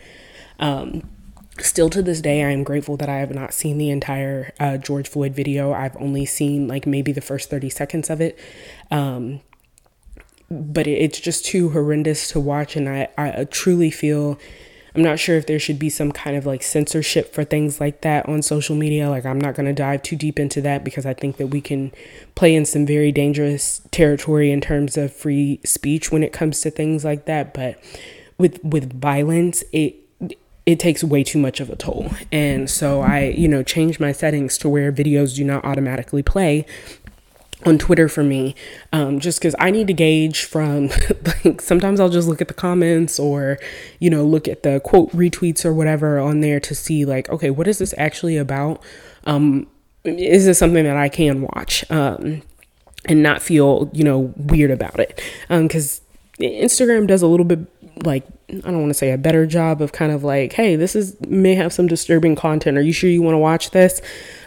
Um, 0.59 1.09
Still 1.61 1.91
to 1.91 2.03
this 2.03 2.21
day, 2.21 2.45
I 2.45 2.51
am 2.51 2.63
grateful 2.63 2.97
that 2.99 3.09
I 3.09 3.19
have 3.19 3.35
not 3.35 3.53
seen 3.53 3.79
the 3.79 3.91
entire 3.91 4.53
uh, 4.61 4.77
George 4.77 5.09
Floyd 5.09 5.35
video. 5.35 5.73
I've 5.73 5.97
only 5.97 6.25
seen 6.25 6.69
like 6.69 6.87
maybe 6.87 7.13
the 7.13 7.21
first 7.21 7.51
30 7.51 7.71
seconds 7.71 8.11
of 8.11 8.21
it. 8.21 8.39
Um, 8.91 9.41
but 10.51 10.87
it, 10.87 10.93
it's 10.99 11.21
just 11.21 11.45
too 11.45 11.71
horrendous 11.71 12.29
to 12.29 12.41
watch. 12.41 12.77
And 12.77 12.89
I, 12.89 13.09
I 13.17 13.45
truly 13.45 13.91
feel 13.91 14.39
I'm 14.95 15.03
not 15.03 15.19
sure 15.19 15.37
if 15.37 15.47
there 15.47 15.59
should 15.59 15.79
be 15.79 15.91
some 15.91 16.13
kind 16.13 16.37
of 16.37 16.47
like 16.47 16.63
censorship 16.63 17.33
for 17.33 17.45
things 17.45 17.81
like 17.81 18.01
that 18.01 18.29
on 18.29 18.43
social 18.43 18.75
media. 18.75 19.11
Like, 19.11 19.27
I'm 19.27 19.41
not 19.41 19.55
going 19.55 19.67
to 19.67 19.73
dive 19.73 20.03
too 20.03 20.17
deep 20.17 20.39
into 20.39 20.61
that 20.63 20.83
because 20.85 21.07
I 21.07 21.15
think 21.15 21.37
that 21.37 21.49
we 21.49 21.61
can 21.61 21.93
play 22.35 22.55
in 22.55 22.65
some 22.65 22.87
very 22.87 23.13
dangerous 23.13 23.81
territory 23.91 24.51
in 24.51 24.61
terms 24.61 24.97
of 24.97 25.13
free 25.13 25.61
speech 25.65 26.11
when 26.11 26.23
it 26.23 26.33
comes 26.33 26.61
to 26.63 26.71
things 26.71 27.05
like 27.05 27.27
that. 27.27 27.55
But 27.55 27.81
with 28.39 28.63
with 28.65 29.01
violence, 29.01 29.63
it 29.73 30.08
it 30.69 30.79
takes 30.79 31.03
way 31.03 31.25
too 31.25 31.39
much 31.39 31.61
of 31.61 31.71
a 31.71 31.77
toll. 31.77 32.11
And 32.31 32.69
so 32.69 33.01
I, 33.01 33.29
you 33.29 33.49
know, 33.49 33.63
changed 33.63 34.01
my 34.01 34.13
settings 34.13 34.59
to 34.59 34.69
where 34.69 34.93
videos 34.93 35.35
do 35.35 35.43
not 35.43 35.65
automatically 35.65 36.23
play 36.23 36.67
on 37.65 37.79
Twitter 37.79 38.07
for 38.07 38.23
me, 38.23 38.55
um, 38.93 39.19
just 39.19 39.41
because 39.41 39.55
I 39.59 39.71
need 39.71 39.87
to 39.87 39.95
gauge 39.95 40.45
from 40.45 40.89
like 41.45 41.63
sometimes 41.63 42.01
I'll 42.01 42.11
just 42.11 42.29
look 42.29 42.43
at 42.43 42.49
the 42.49 42.55
comments 42.55 43.19
or 43.19 43.59
you 43.99 44.11
know 44.11 44.23
look 44.25 44.47
at 44.47 44.63
the 44.63 44.79
quote 44.81 45.11
retweets 45.13 45.65
or 45.65 45.73
whatever 45.73 46.19
on 46.19 46.41
there 46.41 46.61
to 46.61 46.75
see 46.75 47.07
like 47.07 47.31
okay 47.31 47.49
what 47.49 47.67
is 47.67 47.79
this 47.79 47.95
actually 47.97 48.37
about? 48.37 48.83
Um, 49.25 49.69
is 50.05 50.45
this 50.45 50.59
something 50.59 50.85
that 50.85 50.99
I 50.99 51.09
can 51.09 51.41
watch 51.41 51.91
um, 51.91 52.43
and 53.07 53.23
not 53.23 53.41
feel 53.41 53.91
you 53.95 54.05
know 54.05 54.35
weird 54.37 54.71
about 54.71 55.01
it? 55.01 55.19
Because 55.49 56.03
um, 56.41 56.47
Instagram 56.47 57.07
does 57.07 57.23
a 57.23 57.27
little 57.27 57.47
bit 57.47 57.61
like 58.05 58.25
I 58.51 58.71
don't 58.71 58.81
want 58.81 58.91
to 58.91 58.95
say 58.95 59.13
a 59.13 59.19
better 59.19 59.47
job 59.47 59.83
of 59.83 59.93
kind 59.93 60.11
of 60.13 60.25
like, 60.25 60.55
hey, 60.55 60.77
this 60.77 60.97
is 60.97 61.21
may 61.27 61.55
have 61.55 61.73
some 61.73 61.87
disturbing 61.87 62.37
content. 62.37 62.79
Are 62.79 62.83
you 62.83 62.93
sure 62.93 63.11
you 63.11 63.23
want 63.23 63.35
to 63.35 63.39
watch 63.39 63.71
this? 63.71 64.01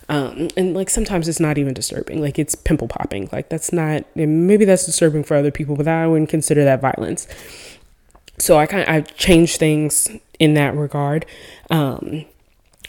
Um, 0.09 0.49
and 0.57 0.73
like 0.73 0.89
sometimes 0.89 1.27
it's 1.27 1.39
not 1.39 1.57
even 1.57 1.73
disturbing. 1.73 2.21
Like 2.21 2.39
it's 2.39 2.55
pimple 2.55 2.87
popping. 2.87 3.29
Like 3.31 3.49
that's 3.49 3.71
not. 3.71 4.05
Maybe 4.15 4.65
that's 4.65 4.85
disturbing 4.85 5.23
for 5.23 5.37
other 5.37 5.51
people, 5.51 5.75
but 5.75 5.87
I 5.87 6.07
wouldn't 6.07 6.29
consider 6.29 6.63
that 6.63 6.81
violence. 6.81 7.27
So 8.39 8.57
I 8.57 8.65
kind 8.65 8.83
of 8.83 8.89
I've 8.89 9.15
changed 9.15 9.57
things 9.57 10.09
in 10.39 10.55
that 10.55 10.75
regard. 10.75 11.25
Um, 11.69 12.25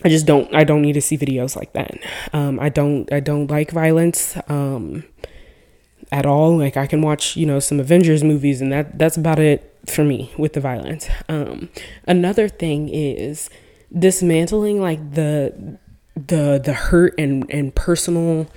I 0.04 0.08
just 0.08 0.26
don't. 0.26 0.52
I 0.54 0.64
don't 0.64 0.82
need 0.82 0.94
to 0.94 1.02
see 1.02 1.18
videos 1.18 1.54
like 1.54 1.74
that. 1.74 1.98
Um, 2.32 2.58
I 2.58 2.70
don't. 2.70 3.12
I 3.12 3.20
don't 3.20 3.48
like 3.50 3.70
violence. 3.70 4.36
Um, 4.48 5.04
at 6.12 6.26
all. 6.26 6.56
Like 6.56 6.76
I 6.76 6.86
can 6.86 7.02
watch, 7.02 7.36
you 7.36 7.46
know, 7.46 7.58
some 7.58 7.80
Avengers 7.80 8.22
movies 8.22 8.60
and 8.60 8.70
that 8.70 8.98
that's 8.98 9.16
about 9.16 9.38
it 9.38 9.71
for 9.86 10.04
me 10.04 10.32
with 10.36 10.52
the 10.52 10.60
violence. 10.60 11.08
Um, 11.28 11.68
another 12.06 12.48
thing 12.48 12.88
is 12.88 13.50
dismantling 13.96 14.80
like 14.80 15.14
the 15.14 15.78
the 16.14 16.60
the 16.62 16.74
hurt 16.74 17.14
and 17.18 17.50
and 17.50 17.74
personal 17.74 18.48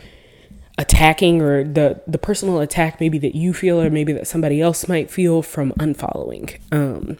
attacking 0.77 1.41
or 1.41 1.63
the 1.63 2.01
the 2.05 2.17
personal 2.17 2.59
attack 2.59 2.99
maybe 2.99 3.17
that 3.17 3.33
you 3.33 3.53
feel 3.53 3.81
or 3.81 3.89
maybe 3.89 4.11
that 4.13 4.27
somebody 4.27 4.61
else 4.61 4.87
might 4.87 5.09
feel 5.09 5.41
from 5.41 5.71
unfollowing. 5.73 6.59
Um, 6.71 7.17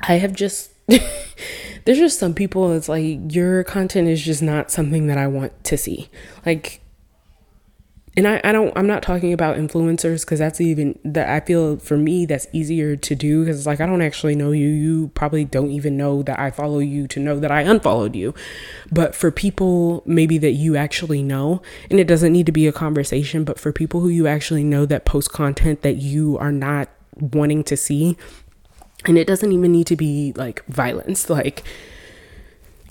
I 0.00 0.14
have 0.14 0.32
just 0.32 0.72
there's 0.86 1.98
just 1.98 2.18
some 2.18 2.34
people 2.34 2.72
it's 2.72 2.88
like 2.88 3.18
your 3.28 3.62
content 3.64 4.08
is 4.08 4.24
just 4.24 4.42
not 4.42 4.70
something 4.70 5.06
that 5.06 5.18
I 5.18 5.26
want 5.26 5.64
to 5.64 5.76
see. 5.76 6.08
Like 6.44 6.79
and 8.16 8.26
I, 8.26 8.40
I 8.42 8.52
don't 8.52 8.76
i'm 8.76 8.86
not 8.86 9.02
talking 9.02 9.32
about 9.32 9.56
influencers 9.56 10.22
because 10.24 10.38
that's 10.40 10.60
even 10.60 10.98
that 11.04 11.28
i 11.28 11.40
feel 11.44 11.76
for 11.76 11.96
me 11.96 12.26
that's 12.26 12.46
easier 12.52 12.96
to 12.96 13.14
do 13.14 13.44
because 13.44 13.58
it's 13.58 13.66
like 13.66 13.80
i 13.80 13.86
don't 13.86 14.02
actually 14.02 14.34
know 14.34 14.50
you. 14.50 14.68
You 14.68 15.08
probably 15.14 15.44
don't 15.44 15.70
even 15.70 15.96
know 15.96 16.22
that 16.22 16.38
i 16.38 16.50
follow 16.50 16.80
you 16.80 17.06
to 17.08 17.20
know 17.20 17.38
that 17.38 17.50
i 17.50 17.62
unfollowed 17.62 18.16
you. 18.16 18.34
But 18.90 19.14
for 19.14 19.30
people 19.30 20.02
maybe 20.06 20.38
that 20.38 20.52
you 20.52 20.76
actually 20.76 21.22
know 21.22 21.62
and 21.90 22.00
it 22.00 22.08
doesn't 22.08 22.32
need 22.32 22.46
to 22.46 22.52
be 22.52 22.66
a 22.66 22.72
conversation 22.72 23.44
but 23.44 23.58
for 23.60 23.72
people 23.72 24.00
who 24.00 24.08
you 24.08 24.26
actually 24.26 24.64
know 24.64 24.86
that 24.86 25.04
post 25.04 25.32
content 25.32 25.82
that 25.82 25.96
you 25.96 26.36
are 26.38 26.52
not 26.52 26.88
wanting 27.16 27.62
to 27.64 27.76
see 27.76 28.16
and 29.06 29.16
it 29.16 29.26
doesn't 29.26 29.52
even 29.52 29.72
need 29.72 29.86
to 29.86 29.96
be 29.96 30.32
like 30.36 30.64
violence. 30.66 31.30
Like 31.30 31.64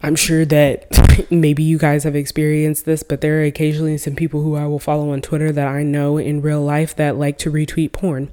I'm 0.02 0.16
sure 0.16 0.46
that 0.46 1.28
maybe 1.32 1.64
you 1.64 1.78
guys 1.78 2.04
have 2.04 2.16
experienced 2.16 2.86
this, 2.86 3.04
but 3.04 3.22
there 3.22 3.40
are 3.40 3.44
occasionally 3.44 3.98
some 3.98 4.16
people 4.16 4.42
who 4.42 4.56
I 4.56 4.66
will 4.66 4.80
follow 4.80 5.12
on 5.12 5.22
Twitter 5.22 5.52
that 5.52 5.68
I 5.68 5.84
know 5.84 6.18
in 6.18 6.42
real 6.42 6.62
life 6.62 6.96
that 6.96 7.18
like 7.18 7.38
to 7.40 7.52
retweet 7.52 7.92
porn. 7.92 8.32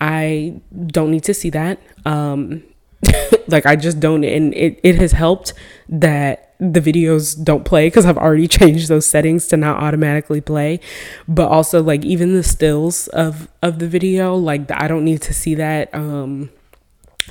I 0.00 0.60
don't 0.86 1.10
need 1.10 1.24
to 1.24 1.34
see 1.34 1.50
that. 1.50 1.78
Um, 2.04 2.64
like 3.48 3.66
I 3.66 3.76
just 3.76 4.00
don't, 4.00 4.24
and 4.24 4.52
it, 4.54 4.80
it 4.82 4.96
has 4.96 5.12
helped 5.12 5.52
that 5.88 6.54
the 6.58 6.80
videos 6.80 7.42
don't 7.42 7.64
play 7.64 7.86
because 7.86 8.06
I've 8.06 8.18
already 8.18 8.48
changed 8.58 8.88
those 8.88 9.06
settings 9.06 9.46
to 9.48 9.56
not 9.56 9.82
automatically 9.82 10.40
play. 10.40 10.80
But 11.28 11.48
also 11.48 11.82
like 11.82 12.04
even 12.04 12.34
the 12.34 12.42
stills 12.42 13.08
of 13.08 13.48
of 13.62 13.78
the 13.78 13.88
video, 13.88 14.34
like 14.34 14.70
I 14.70 14.88
don't 14.88 15.04
need 15.04 15.22
to 15.22 15.34
see 15.34 15.54
that. 15.54 15.94
Um, 15.94 16.50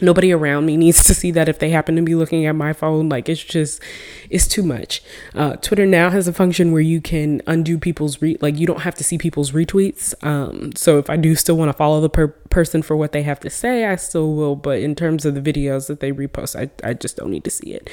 nobody 0.02 0.32
around 0.32 0.66
me 0.66 0.78
needs 0.78 1.04
to 1.06 1.14
see 1.14 1.32
that 1.32 1.48
if 1.48 1.60
they 1.60 1.70
happen 1.70 1.96
to 1.96 2.02
be 2.02 2.16
looking 2.16 2.46
at 2.46 2.56
my 2.56 2.74
phone 2.74 3.10
like 3.10 3.30
it's 3.30 3.44
just 3.44 3.82
it's 4.30 4.48
too 4.48 4.64
much. 4.64 5.02
Uh, 5.34 5.56
twitter 5.58 5.86
now 5.86 6.10
has 6.10 6.28
a 6.28 6.34
function 6.34 6.72
where 6.72 6.82
you 6.82 7.02
can 7.02 7.42
undo 7.48 7.78
people's 7.78 8.22
re 8.22 8.38
like 8.42 8.58
you 8.58 8.68
don't 8.68 8.82
have 8.82 8.96
to 8.96 9.04
see 9.04 9.18
people's 9.18 9.52
retweets. 9.52 10.14
Um, 10.26 10.76
so 10.76 10.98
if 10.98 11.10
i 11.10 11.18
do 11.18 11.36
still 11.36 11.58
want 11.58 11.70
to 11.70 11.74
follow 11.74 12.02
the 12.02 12.10
per- 12.10 12.28
person 12.28 12.82
for 12.82 12.96
what 12.96 13.12
they 13.12 13.24
have 13.24 13.40
to 13.42 13.50
say 13.50 13.86
i 13.86 13.96
still 13.96 14.34
will 14.34 14.56
but 14.56 14.80
in 14.80 14.96
terms 14.96 15.26
of 15.26 15.36
the 15.36 15.42
videos 15.42 15.88
that 15.88 16.00
they 16.00 16.12
repost 16.12 16.56
i, 16.56 16.88
I 16.88 16.94
just 16.94 17.18
don't 17.18 17.32
need 17.32 17.44
to 17.44 17.52
see 17.52 17.74
it. 17.74 17.90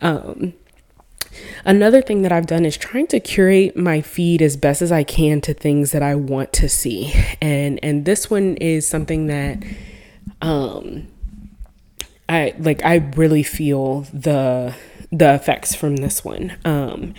Um, 0.00 0.54
Another 1.64 2.02
thing 2.02 2.22
that 2.22 2.32
I've 2.32 2.46
done 2.46 2.64
is 2.64 2.76
trying 2.76 3.06
to 3.08 3.20
curate 3.20 3.76
my 3.76 4.00
feed 4.00 4.42
as 4.42 4.56
best 4.56 4.82
as 4.82 4.92
I 4.92 5.04
can 5.04 5.40
to 5.42 5.54
things 5.54 5.92
that 5.92 6.02
I 6.02 6.14
want 6.14 6.52
to 6.54 6.68
see. 6.68 7.12
And 7.40 7.80
and 7.82 8.04
this 8.04 8.30
one 8.30 8.56
is 8.56 8.86
something 8.86 9.26
that 9.28 9.62
um 10.40 11.08
I 12.32 12.54
like 12.58 12.82
I 12.82 12.96
really 13.14 13.42
feel 13.42 14.02
the 14.12 14.74
the 15.10 15.34
effects 15.34 15.74
from 15.74 15.96
this 15.96 16.24
one. 16.24 16.56
Um 16.64 17.12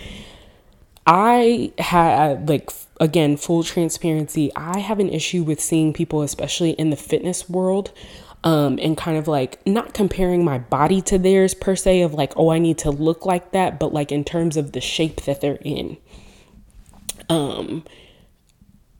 I 1.06 1.72
had 1.78 2.48
like 2.48 2.70
again 3.00 3.36
full 3.36 3.62
transparency. 3.62 4.50
I 4.56 4.80
have 4.80 4.98
an 4.98 5.08
issue 5.08 5.44
with 5.44 5.60
seeing 5.60 5.92
people 5.92 6.22
especially 6.22 6.70
in 6.70 6.90
the 6.90 6.96
fitness 6.96 7.48
world 7.48 7.92
um 8.42 8.76
and 8.82 8.96
kind 8.96 9.16
of 9.16 9.28
like 9.28 9.64
not 9.64 9.94
comparing 9.94 10.44
my 10.44 10.58
body 10.58 11.00
to 11.02 11.16
theirs 11.16 11.54
per 11.54 11.76
se 11.76 12.02
of 12.02 12.14
like 12.14 12.32
oh 12.36 12.50
I 12.50 12.58
need 12.58 12.78
to 12.78 12.90
look 12.90 13.24
like 13.24 13.52
that, 13.52 13.78
but 13.78 13.92
like 13.92 14.10
in 14.10 14.24
terms 14.24 14.56
of 14.56 14.72
the 14.72 14.80
shape 14.80 15.22
that 15.26 15.40
they're 15.40 15.62
in. 15.62 15.96
Um 17.28 17.84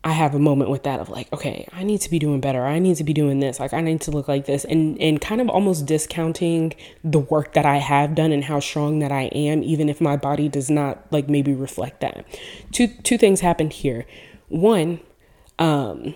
I 0.05 0.13
have 0.13 0.35
a 0.35 0.39
moment 0.39 0.69
with 0.69 0.83
that 0.83 1.01
of 1.01 1.09
like, 1.09 1.33
okay, 1.33 1.67
I 1.73 1.83
need 1.83 2.03
to 2.03 2.11
be 2.11 2.19
doing 2.19 2.39
better. 2.39 2.67
I 2.67 2.79
need 2.79 2.97
to 2.97 3.05
be 3.05 3.15
doing 3.15 3.41
this. 3.41 3.59
Like 3.59 3.73
I 3.73 3.81
need 3.81 4.03
to 4.03 4.11
look 4.11 4.29
like 4.29 4.45
this 4.45 4.65
and 4.67 5.01
and 5.01 5.19
kind 5.19 5.41
of 5.41 5.49
almost 5.49 5.87
discounting 5.87 6.75
the 7.03 7.19
work 7.19 7.55
that 7.55 7.65
I 7.65 7.79
have 7.79 8.15
done 8.15 8.31
and 8.31 8.45
how 8.45 8.61
strong 8.61 8.99
that 8.99 9.11
I 9.11 9.25
am 9.33 9.63
even 9.63 9.89
if 9.89 10.03
my 10.03 10.17
body 10.17 10.49
does 10.49 10.71
not 10.71 11.07
like 11.11 11.31
maybe 11.31 11.55
reflect 11.55 12.03
that. 12.03 12.27
Two 12.71 12.89
two 12.89 13.17
things 13.17 13.41
happened 13.41 13.73
here. 13.73 14.05
One, 14.49 15.01
um 15.59 16.15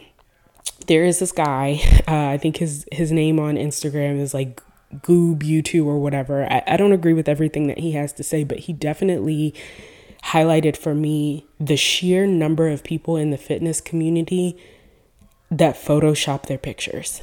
there 0.86 1.04
is 1.04 1.18
this 1.18 1.32
guy, 1.32 1.80
uh, 2.08 2.28
I 2.28 2.36
think 2.36 2.58
his 2.58 2.84
his 2.92 3.10
name 3.10 3.40
on 3.40 3.54
Instagram 3.54 4.20
is 4.20 4.34
like 4.34 4.62
Goob 4.96 5.42
U2 5.42 5.86
or 5.86 5.98
whatever. 5.98 6.44
I, 6.44 6.62
I 6.66 6.76
don't 6.76 6.92
agree 6.92 7.14
with 7.14 7.28
everything 7.28 7.66
that 7.68 7.78
he 7.78 7.92
has 7.92 8.12
to 8.14 8.22
say, 8.22 8.44
but 8.44 8.60
he 8.60 8.72
definitely 8.74 9.54
highlighted 10.24 10.76
for 10.76 10.94
me 10.94 11.46
the 11.58 11.76
sheer 11.76 12.26
number 12.26 12.68
of 12.68 12.84
people 12.84 13.16
in 13.16 13.30
the 13.30 13.38
fitness 13.38 13.80
community 13.80 14.56
that 15.50 15.76
Photoshop 15.76 16.46
their 16.46 16.58
pictures. 16.58 17.22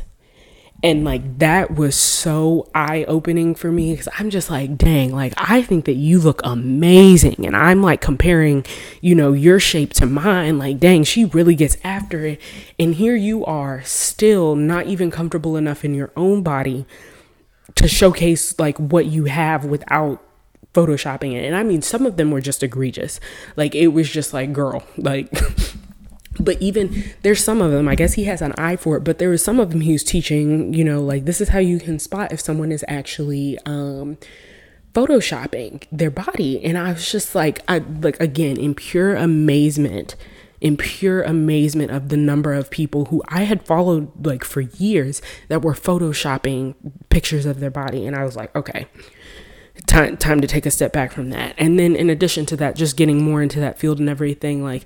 And 0.83 1.05
like 1.05 1.39
that 1.39 1.75
was 1.75 1.95
so 1.95 2.69
eye 2.75 3.05
opening 3.07 3.55
for 3.55 3.71
me 3.71 3.93
because 3.93 4.09
I'm 4.19 4.29
just 4.29 4.49
like, 4.49 4.77
dang, 4.77 5.13
like 5.13 5.33
I 5.37 5.61
think 5.61 5.85
that 5.85 5.93
you 5.95 6.19
look 6.19 6.41
amazing. 6.43 7.45
And 7.45 7.55
I'm 7.55 7.81
like 7.81 8.01
comparing, 8.01 8.65
you 9.01 9.15
know, 9.15 9.33
your 9.33 9.59
shape 9.59 9.93
to 9.93 10.05
mine. 10.05 10.59
Like, 10.59 10.79
dang, 10.79 11.03
she 11.03 11.25
really 11.25 11.55
gets 11.55 11.77
after 11.83 12.25
it. 12.25 12.41
And 12.77 12.95
here 12.95 13.15
you 13.15 13.45
are 13.45 13.83
still 13.83 14.55
not 14.55 14.85
even 14.87 15.11
comfortable 15.11 15.55
enough 15.55 15.85
in 15.85 15.95
your 15.95 16.11
own 16.15 16.43
body 16.43 16.85
to 17.75 17.87
showcase 17.87 18.59
like 18.59 18.77
what 18.77 19.05
you 19.05 19.25
have 19.25 19.65
without 19.65 20.21
photoshopping 20.75 21.33
it. 21.33 21.45
And 21.45 21.55
I 21.55 21.63
mean, 21.63 21.81
some 21.81 22.05
of 22.05 22.17
them 22.17 22.31
were 22.31 22.41
just 22.41 22.61
egregious. 22.61 23.19
Like, 23.55 23.73
it 23.73 23.87
was 23.87 24.09
just 24.09 24.33
like, 24.33 24.53
girl, 24.53 24.83
like, 24.97 25.31
but 26.39 26.61
even 26.61 27.03
there's 27.21 27.43
some 27.43 27.61
of 27.61 27.71
them, 27.71 27.87
I 27.87 27.95
guess 27.95 28.13
he 28.13 28.25
has 28.25 28.41
an 28.41 28.53
eye 28.57 28.75
for 28.75 28.97
it, 28.97 29.03
but 29.03 29.17
there 29.17 29.29
was 29.29 29.43
some 29.43 29.59
of 29.59 29.71
them 29.71 29.81
he 29.81 29.93
was 29.93 30.03
teaching, 30.03 30.73
you 30.73 30.83
know, 30.83 31.01
like, 31.01 31.25
this 31.25 31.41
is 31.41 31.49
how 31.49 31.59
you 31.59 31.79
can 31.79 31.97
spot 31.97 32.31
if 32.31 32.39
someone 32.39 32.71
is 32.71 32.85
actually, 32.87 33.57
um, 33.65 34.17
photoshopping 34.93 35.83
their 35.91 36.09
body 36.09 36.63
and 36.63 36.77
i 36.77 36.93
was 36.93 37.11
just 37.11 37.35
like 37.35 37.59
i 37.67 37.79
like 37.99 38.17
again 38.21 38.55
in 38.55 38.73
pure 38.73 39.13
amazement 39.13 40.15
in 40.61 40.77
pure 40.77 41.21
amazement 41.21 41.91
of 41.91 42.09
the 42.09 42.17
number 42.17 42.53
of 42.53 42.69
people 42.71 43.05
who 43.05 43.21
I 43.27 43.43
had 43.43 43.65
followed 43.65 44.25
like 44.25 44.43
for 44.43 44.61
years 44.61 45.21
that 45.47 45.61
were 45.61 45.73
photoshopping 45.73 46.75
pictures 47.09 47.45
of 47.45 47.59
their 47.59 47.69
body. 47.69 48.07
And 48.07 48.15
I 48.15 48.23
was 48.23 48.35
like, 48.35 48.55
okay, 48.55 48.87
time 49.87 50.17
time 50.17 50.41
to 50.41 50.47
take 50.47 50.65
a 50.65 50.71
step 50.71 50.93
back 50.93 51.11
from 51.11 51.29
that. 51.29 51.55
And 51.57 51.77
then 51.79 51.95
in 51.95 52.09
addition 52.09 52.45
to 52.47 52.57
that 52.57 52.75
just 52.75 52.97
getting 52.97 53.23
more 53.23 53.41
into 53.41 53.59
that 53.59 53.77
field 53.79 53.99
and 53.99 54.09
everything 54.09 54.63
like 54.63 54.83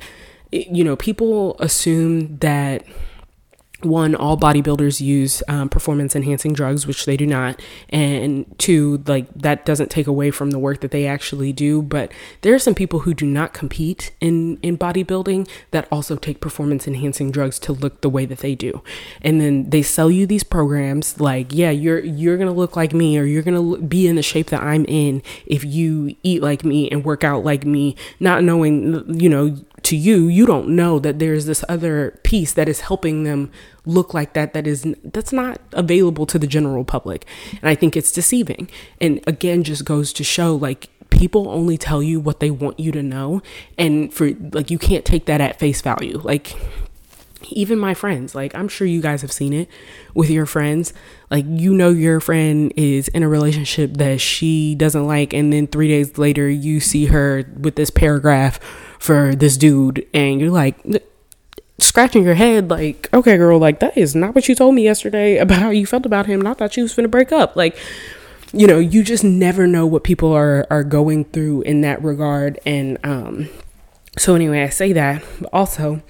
you 0.51 0.83
know 0.83 0.95
people 0.95 1.55
assume 1.59 2.37
that 2.37 2.83
one, 3.81 4.15
all 4.15 4.37
bodybuilders 4.37 5.01
use 5.01 5.41
um, 5.47 5.69
performance 5.69 6.15
enhancing 6.15 6.53
drugs, 6.53 6.85
which 6.85 7.05
they 7.05 7.15
do 7.15 7.25
not. 7.25 7.61
And 7.89 8.45
two, 8.57 9.03
like 9.07 9.33
that 9.33 9.65
doesn't 9.65 9.89
take 9.89 10.07
away 10.07 10.31
from 10.31 10.51
the 10.51 10.59
work 10.59 10.81
that 10.81 10.91
they 10.91 11.07
actually 11.07 11.53
do. 11.53 11.81
But 11.81 12.11
there 12.41 12.53
are 12.53 12.59
some 12.59 12.75
people 12.75 12.99
who 12.99 13.13
do 13.13 13.25
not 13.25 13.53
compete 13.53 14.11
in, 14.19 14.57
in 14.61 14.77
bodybuilding 14.77 15.49
that 15.71 15.87
also 15.91 16.15
take 16.15 16.41
performance 16.41 16.87
enhancing 16.87 17.31
drugs 17.31 17.59
to 17.59 17.73
look 17.73 18.01
the 18.01 18.09
way 18.09 18.25
that 18.25 18.39
they 18.39 18.55
do. 18.55 18.81
And 19.21 19.39
then 19.39 19.69
they 19.69 19.81
sell 19.81 20.11
you 20.11 20.25
these 20.25 20.43
programs 20.43 21.19
like, 21.19 21.53
yeah, 21.53 21.71
you're, 21.71 21.99
you're 21.99 22.37
going 22.37 22.47
to 22.47 22.53
look 22.53 22.75
like 22.75 22.93
me 22.93 23.17
or 23.17 23.23
you're 23.23 23.43
going 23.43 23.77
to 23.79 23.81
be 23.85 24.07
in 24.07 24.15
the 24.15 24.23
shape 24.23 24.47
that 24.47 24.61
I'm 24.61 24.85
in 24.85 25.23
if 25.45 25.63
you 25.63 26.15
eat 26.23 26.41
like 26.41 26.63
me 26.63 26.89
and 26.89 27.05
work 27.05 27.23
out 27.23 27.43
like 27.45 27.65
me, 27.65 27.95
not 28.19 28.43
knowing, 28.43 29.19
you 29.19 29.29
know, 29.29 29.57
to 29.83 29.95
you 29.95 30.27
you 30.27 30.45
don't 30.45 30.67
know 30.67 30.99
that 30.99 31.19
there's 31.19 31.45
this 31.45 31.63
other 31.69 32.19
piece 32.23 32.53
that 32.53 32.67
is 32.67 32.81
helping 32.81 33.23
them 33.23 33.51
look 33.85 34.13
like 34.13 34.33
that 34.33 34.53
that 34.53 34.67
is 34.67 34.85
that's 35.03 35.33
not 35.33 35.59
available 35.73 36.25
to 36.25 36.39
the 36.39 36.47
general 36.47 36.83
public. 36.83 37.25
And 37.61 37.69
i 37.69 37.75
think 37.75 37.95
it's 37.95 38.11
deceiving. 38.11 38.69
And 39.01 39.21
again 39.27 39.63
just 39.63 39.85
goes 39.85 40.13
to 40.13 40.23
show 40.23 40.55
like 40.55 40.89
people 41.09 41.49
only 41.49 41.77
tell 41.77 42.01
you 42.03 42.19
what 42.19 42.39
they 42.39 42.51
want 42.51 42.79
you 42.79 42.91
to 42.91 43.03
know. 43.03 43.41
And 43.77 44.13
for 44.13 44.31
like 44.51 44.69
you 44.71 44.77
can't 44.77 45.05
take 45.05 45.25
that 45.25 45.41
at 45.41 45.59
face 45.59 45.81
value. 45.81 46.19
Like 46.19 46.55
even 47.51 47.79
my 47.79 47.93
friends 47.93 48.35
like 48.35 48.53
i'm 48.55 48.67
sure 48.67 48.85
you 48.85 49.01
guys 49.01 49.21
have 49.21 49.31
seen 49.31 49.53
it 49.53 49.69
with 50.13 50.29
your 50.29 50.45
friends. 50.45 50.93
Like 51.29 51.45
you 51.47 51.73
know 51.73 51.89
your 51.89 52.19
friend 52.19 52.73
is 52.75 53.07
in 53.09 53.23
a 53.23 53.29
relationship 53.29 53.93
that 53.95 54.19
she 54.19 54.75
doesn't 54.75 55.05
like 55.05 55.33
and 55.33 55.53
then 55.53 55.67
3 55.67 55.87
days 55.87 56.17
later 56.17 56.49
you 56.49 56.79
see 56.79 57.05
her 57.07 57.45
with 57.57 57.75
this 57.75 57.89
paragraph 57.89 58.59
for 58.99 59.35
this 59.35 59.57
dude 59.57 60.05
and 60.13 60.41
you're 60.41 60.51
like 60.51 60.75
scratching 61.77 62.23
your 62.23 62.33
head 62.33 62.69
like 62.69 63.07
okay 63.13 63.37
girl 63.37 63.57
like 63.57 63.79
that 63.79 63.97
is 63.97 64.13
not 64.13 64.35
what 64.35 64.49
you 64.49 64.55
told 64.55 64.75
me 64.75 64.83
yesterday 64.83 65.37
about 65.45 65.59
how 65.59 65.69
you 65.69 65.85
felt 65.85 66.05
about 66.05 66.25
him 66.25 66.45
i 66.45 66.53
thought 66.53 66.75
you 66.75 66.83
was 66.83 66.93
gonna 66.93 67.07
break 67.07 67.31
up. 67.31 67.55
Like 67.55 67.77
you 68.51 68.65
know 68.65 68.79
you 68.79 69.03
just 69.03 69.23
never 69.23 69.67
know 69.67 69.85
what 69.85 70.03
people 70.03 70.33
are 70.33 70.65
are 70.71 70.83
going 70.83 71.23
through 71.25 71.61
in 71.61 71.81
that 71.81 72.03
regard 72.03 72.59
and 72.65 72.97
um 73.03 73.47
so 74.17 74.33
anyway 74.33 74.63
i 74.63 74.69
say 74.69 74.91
that. 74.93 75.23
But 75.39 75.49
also 75.53 76.01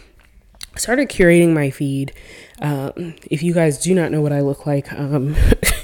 started 0.80 1.10
curating 1.10 1.54
my 1.54 1.70
feed. 1.70 2.14
Um, 2.62 3.16
if 3.30 3.44
you 3.44 3.54
guys 3.54 3.78
do 3.78 3.94
not 3.94 4.12
know 4.12 4.22
what 4.22 4.34
I 4.34 4.42
look 4.42 4.66
like, 4.66 4.92
um, 4.94 5.36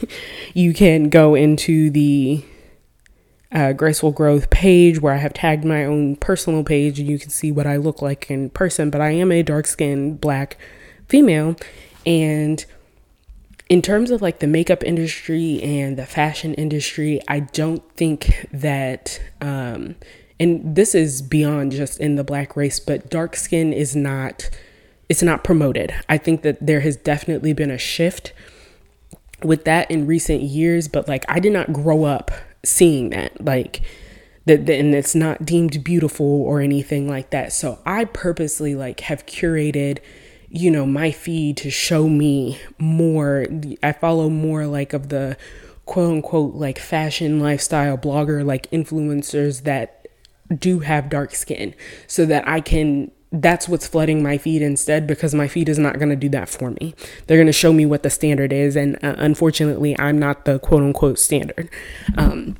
you 0.54 0.74
can 0.74 1.10
go 1.10 1.36
into 1.36 1.90
the 1.90 2.44
uh, 3.52 3.74
Graceful 3.74 4.12
Growth 4.12 4.50
page 4.50 5.00
where 5.00 5.14
I 5.14 5.18
have 5.18 5.34
tagged 5.34 5.64
my 5.64 5.86
own 5.86 6.16
personal 6.18 6.64
page 6.64 7.00
and 7.00 7.08
you 7.08 7.18
can 7.18 7.30
see 7.30 7.52
what 7.52 7.68
I 7.68 7.78
look 7.78 8.02
like 8.02 8.30
in 8.30 8.50
person. 8.50 8.90
But 8.90 9.02
I 9.02 9.12
am 9.12 9.32
a 9.32 9.44
dark 9.44 9.68
skinned 9.68 10.20
black 10.20 10.58
female. 11.08 11.56
And 12.06 12.66
in 13.70 13.82
terms 13.82 14.12
of 14.12 14.22
like 14.22 14.40
the 14.40 14.48
makeup 14.48 14.84
industry 14.84 15.62
and 15.62 15.98
the 15.98 16.06
fashion 16.06 16.54
industry, 16.56 17.22
I 17.28 17.40
don't 17.42 17.84
think 17.96 18.48
that, 18.52 19.22
um, 19.42 19.96
and 20.40 20.76
this 20.76 20.94
is 20.94 21.22
beyond 21.22 21.72
just 21.72 22.00
in 22.00 22.16
the 22.16 22.24
black 22.24 22.56
race, 22.56 22.80
but 22.80 23.10
dark 23.10 23.36
skin 23.36 23.72
is 23.74 23.96
not, 23.96 24.50
it's 25.10 25.24
not 25.24 25.44
promoted. 25.44 25.94
I 26.10 26.18
think 26.18 26.42
that 26.42 26.66
there 26.66 26.82
has 26.82 26.96
definitely 26.96 27.54
been 27.54 27.72
a 27.72 27.78
shift 27.78 28.34
with 29.44 29.66
that 29.66 29.90
in 29.92 30.08
recent 30.08 30.42
years, 30.42 30.88
but 30.88 31.08
like 31.08 31.26
I 31.28 31.40
did 31.40 31.54
not 31.54 31.74
grow 31.74 32.04
up 32.06 32.32
seeing 32.64 33.12
that, 33.12 33.44
like, 33.44 33.82
that 34.46 34.70
and 34.70 34.94
it's 34.94 35.16
not 35.16 35.46
deemed 35.46 35.84
beautiful 35.84 36.44
or 36.44 36.62
anything 36.62 37.08
like 37.08 37.32
that. 37.32 37.52
So 37.54 37.80
I 37.86 38.06
purposely 38.06 38.76
like 38.76 39.02
have 39.02 39.26
curated 39.26 40.00
you 40.50 40.72
know, 40.72 40.86
my 40.86 41.12
feed 41.12 41.58
to 41.58 41.70
show 41.70 42.08
me 42.08 42.60
more. 42.78 43.46
I 43.84 43.92
follow 43.92 44.30
more 44.30 44.66
like 44.66 44.94
of 44.94 45.10
the 45.10 45.38
quote 45.86 46.12
unquote 46.12 46.56
like 46.56 46.80
fashion 46.80 47.40
lifestyle 47.40 47.98
blogger, 47.98 48.46
like 48.46 48.70
influencers 48.72 49.64
that 49.64 50.08
do 50.58 50.80
have 50.80 51.10
dark 51.10 51.36
skin 51.36 51.74
so 52.08 52.26
that 52.26 52.48
I 52.48 52.62
can 52.62 53.12
that's 53.32 53.68
what's 53.68 53.88
flooding 53.88 54.24
my 54.24 54.38
feed 54.38 54.62
instead 54.62 55.08
because 55.08 55.34
my 55.34 55.48
feed 55.48 55.68
is 55.68 55.80
not 55.80 55.98
going 55.98 56.10
to 56.10 56.16
do 56.16 56.30
that 56.30 56.48
for 56.48 56.72
me. 56.72 56.96
They're 57.28 57.38
going 57.38 57.48
to 57.48 57.54
show 57.54 57.74
me 57.74 57.86
what 57.86 58.04
the 58.04 58.10
standard 58.10 58.54
is. 58.54 58.76
And 58.76 58.96
uh, 59.04 59.16
unfortunately, 59.18 59.98
I'm 60.00 60.18
not 60.20 60.46
the 60.46 60.60
quote 60.60 60.84
unquote 60.84 61.20
standard. 61.20 61.70
Um, 62.18 62.58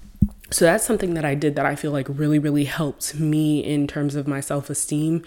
so 0.52 0.66
that's 0.66 0.86
something 0.86 1.14
that 1.16 1.26
I 1.26 1.36
did 1.36 1.56
that 1.56 1.66
I 1.66 1.76
feel 1.76 1.92
like 1.92 2.08
really, 2.10 2.40
really 2.40 2.66
helped 2.66 3.16
me 3.16 3.64
in 3.64 3.88
terms 3.88 4.16
of 4.16 4.28
my 4.28 4.40
self 4.40 4.70
esteem 4.70 5.24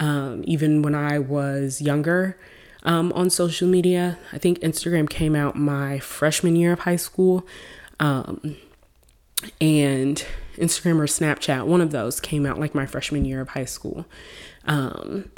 um, 0.00 0.42
even 0.46 0.82
when 0.82 0.94
I 0.94 1.18
was 1.18 1.80
younger 1.80 2.38
um, 2.82 3.12
on 3.12 3.30
social 3.30 3.68
media. 3.68 4.18
I 4.32 4.38
think 4.38 4.58
Instagram 4.60 5.08
came 5.08 5.36
out 5.36 5.56
my 5.56 5.98
freshman 5.98 6.56
year 6.56 6.72
of 6.72 6.80
high 6.80 6.96
school. 6.96 7.46
Um, 8.00 8.56
and 9.60 10.24
Instagram 10.62 11.00
or 11.00 11.06
Snapchat, 11.06 11.66
one 11.66 11.80
of 11.80 11.90
those 11.90 12.20
came 12.20 12.46
out 12.46 12.58
like 12.58 12.74
my 12.74 12.86
freshman 12.86 13.24
year 13.24 13.40
of 13.40 13.50
high 13.50 13.64
school. 13.64 14.06
Um, 14.64 15.30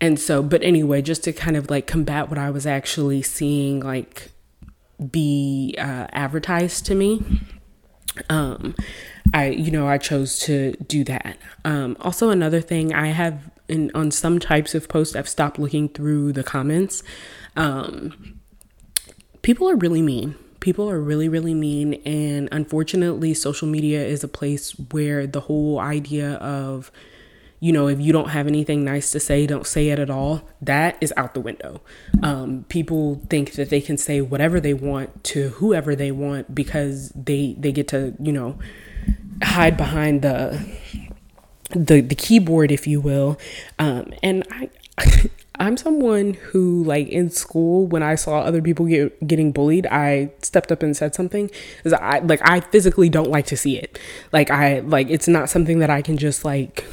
and 0.00 0.18
so, 0.18 0.42
but 0.42 0.62
anyway, 0.62 1.02
just 1.02 1.24
to 1.24 1.32
kind 1.32 1.56
of 1.56 1.70
like 1.70 1.86
combat 1.86 2.28
what 2.28 2.38
I 2.38 2.50
was 2.50 2.66
actually 2.66 3.22
seeing, 3.22 3.80
like 3.80 4.30
be 5.10 5.74
uh, 5.78 6.06
advertised 6.12 6.86
to 6.86 6.94
me. 6.94 7.24
Um, 8.28 8.74
I, 9.32 9.50
you 9.50 9.70
know, 9.70 9.86
I 9.86 9.98
chose 9.98 10.38
to 10.40 10.72
do 10.86 11.04
that. 11.04 11.38
Um, 11.64 11.96
also, 12.00 12.30
another 12.30 12.60
thing, 12.60 12.94
I 12.94 13.08
have 13.08 13.50
in 13.68 13.90
on 13.94 14.10
some 14.10 14.38
types 14.38 14.74
of 14.74 14.88
posts, 14.88 15.14
I've 15.14 15.28
stopped 15.28 15.58
looking 15.58 15.88
through 15.88 16.32
the 16.32 16.42
comments. 16.42 17.02
Um, 17.56 18.40
people 19.42 19.68
are 19.68 19.76
really 19.76 20.02
mean. 20.02 20.36
People 20.60 20.90
are 20.90 21.00
really, 21.00 21.28
really 21.28 21.54
mean. 21.54 21.94
And 22.04 22.48
unfortunately, 22.50 23.34
social 23.34 23.68
media 23.68 24.04
is 24.04 24.24
a 24.24 24.28
place 24.28 24.72
where 24.90 25.26
the 25.26 25.40
whole 25.42 25.78
idea 25.78 26.34
of, 26.34 26.90
you 27.60 27.72
know, 27.72 27.88
if 27.88 28.00
you 28.00 28.12
don't 28.12 28.30
have 28.30 28.46
anything 28.46 28.84
nice 28.84 29.10
to 29.12 29.20
say, 29.20 29.46
don't 29.46 29.66
say 29.66 29.88
it 29.88 29.98
at 29.98 30.10
all. 30.10 30.42
That 30.60 30.96
is 31.00 31.12
out 31.16 31.34
the 31.34 31.40
window. 31.40 31.80
Um, 32.22 32.64
people 32.68 33.20
think 33.28 33.52
that 33.52 33.70
they 33.70 33.80
can 33.80 33.96
say 33.96 34.20
whatever 34.20 34.60
they 34.60 34.74
want 34.74 35.24
to 35.24 35.50
whoever 35.50 35.96
they 35.96 36.10
want 36.10 36.54
because 36.54 37.10
they 37.10 37.56
they 37.58 37.72
get 37.72 37.88
to, 37.88 38.14
you 38.20 38.32
know, 38.32 38.58
hide 39.42 39.76
behind 39.76 40.22
the 40.22 40.64
the 41.70 42.00
the 42.00 42.14
keyboard, 42.14 42.70
if 42.70 42.86
you 42.86 43.00
will. 43.00 43.38
Um, 43.78 44.12
and 44.22 44.44
I. 44.50 44.70
I'm 45.60 45.76
someone 45.76 46.34
who, 46.34 46.84
like 46.84 47.08
in 47.08 47.30
school, 47.30 47.86
when 47.86 48.02
I 48.02 48.14
saw 48.14 48.40
other 48.40 48.62
people 48.62 48.86
get 48.86 49.26
getting 49.26 49.52
bullied, 49.52 49.86
I 49.86 50.30
stepped 50.42 50.70
up 50.70 50.82
and 50.82 50.96
said 50.96 51.14
something. 51.14 51.50
Cause 51.82 51.92
I 51.92 52.20
like 52.20 52.40
I 52.48 52.60
physically 52.60 53.08
don't 53.08 53.30
like 53.30 53.46
to 53.46 53.56
see 53.56 53.76
it. 53.76 53.98
Like 54.32 54.50
I 54.50 54.80
like 54.80 55.08
it's 55.10 55.28
not 55.28 55.50
something 55.50 55.80
that 55.80 55.90
I 55.90 56.02
can 56.02 56.16
just 56.16 56.44
like 56.44 56.84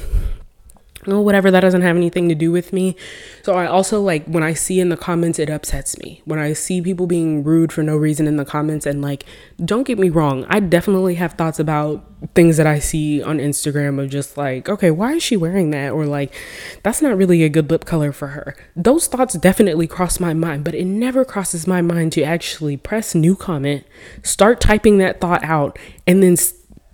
oh, 1.08 1.20
whatever, 1.20 1.50
that 1.50 1.60
doesn't 1.60 1.82
have 1.82 1.96
anything 1.96 2.28
to 2.28 2.34
do 2.34 2.50
with 2.50 2.72
me. 2.72 2.96
So 3.42 3.54
I 3.54 3.66
also 3.66 4.00
like 4.00 4.26
when 4.26 4.42
I 4.42 4.54
see 4.54 4.80
in 4.80 4.88
the 4.88 4.96
comments, 4.96 5.38
it 5.38 5.50
upsets 5.50 5.98
me. 5.98 6.22
When 6.24 6.38
I 6.38 6.52
see 6.52 6.80
people 6.82 7.06
being 7.06 7.44
rude 7.44 7.72
for 7.72 7.82
no 7.82 7.96
reason 7.96 8.26
in 8.26 8.36
the 8.36 8.44
comments, 8.44 8.86
and 8.86 9.02
like, 9.02 9.24
don't 9.64 9.86
get 9.86 9.98
me 9.98 10.08
wrong, 10.08 10.46
I 10.48 10.60
definitely 10.60 11.16
have 11.16 11.34
thoughts 11.34 11.58
about 11.58 12.04
things 12.34 12.56
that 12.56 12.66
I 12.66 12.78
see 12.78 13.22
on 13.22 13.38
Instagram 13.38 14.02
of 14.02 14.10
just 14.10 14.36
like, 14.36 14.68
okay, 14.68 14.90
why 14.90 15.14
is 15.14 15.22
she 15.22 15.36
wearing 15.36 15.70
that? 15.70 15.92
Or 15.92 16.06
like, 16.06 16.34
that's 16.82 17.02
not 17.02 17.16
really 17.16 17.42
a 17.44 17.48
good 17.48 17.70
lip 17.70 17.84
color 17.84 18.12
for 18.12 18.28
her. 18.28 18.56
Those 18.74 19.06
thoughts 19.06 19.34
definitely 19.34 19.86
cross 19.86 20.18
my 20.18 20.34
mind, 20.34 20.64
but 20.64 20.74
it 20.74 20.86
never 20.86 21.24
crosses 21.24 21.66
my 21.66 21.82
mind 21.82 22.12
to 22.12 22.22
actually 22.22 22.76
press 22.76 23.14
new 23.14 23.36
comment, 23.36 23.84
start 24.22 24.60
typing 24.60 24.98
that 24.98 25.20
thought 25.20 25.44
out, 25.44 25.78
and 26.06 26.22
then 26.22 26.36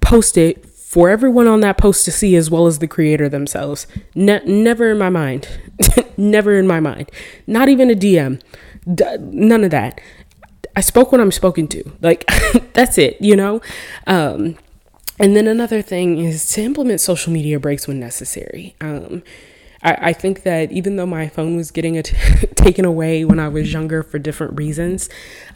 post 0.00 0.36
it 0.36 0.66
for 0.92 1.08
everyone 1.08 1.48
on 1.48 1.60
that 1.60 1.78
post 1.78 2.04
to 2.04 2.12
see 2.12 2.36
as 2.36 2.50
well 2.50 2.66
as 2.66 2.78
the 2.78 2.86
creator 2.86 3.26
themselves. 3.26 3.86
Ne- 4.14 4.44
never 4.44 4.90
in 4.90 4.98
my 4.98 5.08
mind. 5.08 5.48
never 6.18 6.58
in 6.58 6.66
my 6.66 6.80
mind. 6.80 7.10
Not 7.46 7.70
even 7.70 7.90
a 7.90 7.94
DM. 7.94 8.42
D- 8.94 9.16
none 9.18 9.64
of 9.64 9.70
that. 9.70 10.02
I 10.76 10.82
spoke 10.82 11.10
when 11.10 11.22
I'm 11.22 11.32
spoken 11.32 11.66
to. 11.68 11.82
Like 12.02 12.26
that's 12.74 12.98
it, 12.98 13.16
you 13.22 13.34
know? 13.34 13.62
Um 14.06 14.58
and 15.18 15.34
then 15.34 15.48
another 15.48 15.80
thing 15.80 16.18
is 16.18 16.46
to 16.52 16.60
implement 16.60 17.00
social 17.00 17.32
media 17.32 17.58
breaks 17.58 17.88
when 17.88 17.98
necessary. 17.98 18.76
Um 18.82 19.22
I, 19.82 19.98
I 20.00 20.12
think 20.12 20.42
that 20.42 20.72
even 20.72 20.96
though 20.96 21.06
my 21.06 21.28
phone 21.28 21.56
was 21.56 21.70
getting 21.70 22.00
taken 22.54 22.84
away 22.84 23.24
when 23.24 23.38
I 23.38 23.48
was 23.48 23.72
younger 23.72 24.02
for 24.02 24.18
different 24.18 24.58
reasons, 24.58 25.08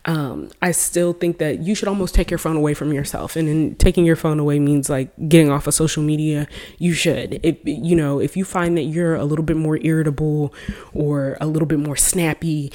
um, 0.04 0.50
I 0.60 0.72
still 0.72 1.12
think 1.12 1.38
that 1.38 1.60
you 1.60 1.74
should 1.74 1.88
almost 1.88 2.14
take 2.14 2.30
your 2.30 2.38
phone 2.38 2.56
away 2.56 2.74
from 2.74 2.92
yourself. 2.92 3.36
And 3.36 3.48
in 3.48 3.74
taking 3.76 4.04
your 4.04 4.16
phone 4.16 4.38
away 4.38 4.58
means 4.58 4.90
like 4.90 5.10
getting 5.28 5.50
off 5.50 5.66
of 5.66 5.74
social 5.74 6.02
media. 6.02 6.46
You 6.78 6.92
should. 6.92 7.40
If 7.42 7.58
you 7.64 7.96
know, 7.96 8.20
if 8.20 8.36
you 8.36 8.44
find 8.44 8.76
that 8.76 8.84
you're 8.84 9.14
a 9.14 9.24
little 9.24 9.44
bit 9.44 9.56
more 9.56 9.78
irritable 9.78 10.52
or 10.92 11.36
a 11.40 11.46
little 11.46 11.66
bit 11.66 11.78
more 11.78 11.96
snappy, 11.96 12.72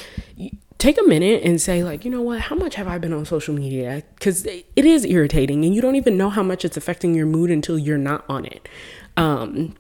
take 0.77 0.99
a 0.99 1.03
minute 1.03 1.43
and 1.43 1.61
say 1.61 1.83
like 1.83 2.03
you 2.03 2.09
know 2.09 2.23
what 2.23 2.39
how 2.39 2.55
much 2.55 2.73
have 2.73 2.87
i 2.87 2.97
been 2.97 3.13
on 3.13 3.23
social 3.23 3.53
media 3.53 4.01
because 4.15 4.47
it 4.47 4.65
is 4.75 5.05
irritating 5.05 5.63
and 5.63 5.75
you 5.75 5.81
don't 5.81 5.95
even 5.95 6.17
know 6.17 6.27
how 6.27 6.41
much 6.41 6.65
it's 6.65 6.75
affecting 6.75 7.13
your 7.13 7.27
mood 7.27 7.51
until 7.51 7.77
you're 7.77 7.99
not 7.99 8.25
on 8.27 8.45
it 8.45 8.67
um, 9.15 9.75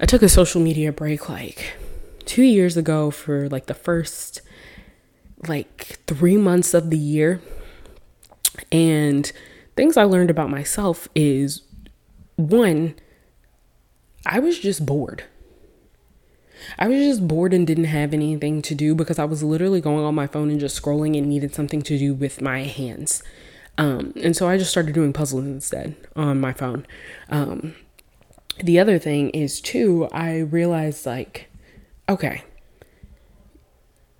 I 0.00 0.06
took 0.06 0.22
a 0.22 0.28
social 0.28 0.60
media 0.60 0.92
break 0.92 1.28
like 1.28 1.76
two 2.24 2.42
years 2.42 2.76
ago 2.76 3.10
for 3.10 3.48
like 3.48 3.66
the 3.66 3.74
first 3.74 4.40
like 5.48 5.98
three 6.06 6.36
months 6.36 6.74
of 6.74 6.90
the 6.90 6.98
year. 6.98 7.40
And 8.72 9.30
things 9.76 9.96
I 9.96 10.04
learned 10.04 10.30
about 10.30 10.50
myself 10.50 11.08
is 11.14 11.62
one, 12.36 12.94
I 14.26 14.38
was 14.38 14.58
just 14.58 14.84
bored. 14.84 15.24
I 16.78 16.88
was 16.88 16.98
just 16.98 17.28
bored 17.28 17.52
and 17.52 17.66
didn't 17.66 17.84
have 17.84 18.14
anything 18.14 18.62
to 18.62 18.74
do 18.74 18.94
because 18.94 19.18
I 19.18 19.24
was 19.24 19.42
literally 19.42 19.80
going 19.80 20.04
on 20.04 20.14
my 20.14 20.26
phone 20.26 20.50
and 20.50 20.60
just 20.60 20.80
scrolling 20.80 21.16
and 21.16 21.28
needed 21.28 21.54
something 21.54 21.82
to 21.82 21.98
do 21.98 22.14
with 22.14 22.40
my 22.40 22.60
hands. 22.60 23.22
Um, 23.76 24.12
and 24.22 24.36
so 24.36 24.48
I 24.48 24.56
just 24.56 24.70
started 24.70 24.94
doing 24.94 25.12
puzzles 25.12 25.44
instead 25.44 25.96
on 26.16 26.40
my 26.40 26.52
phone. 26.52 26.86
Um, 27.28 27.74
the 28.62 28.78
other 28.78 28.98
thing 28.98 29.30
is 29.30 29.60
too, 29.60 30.08
I 30.12 30.38
realized 30.38 31.06
like, 31.06 31.50
okay, 32.08 32.42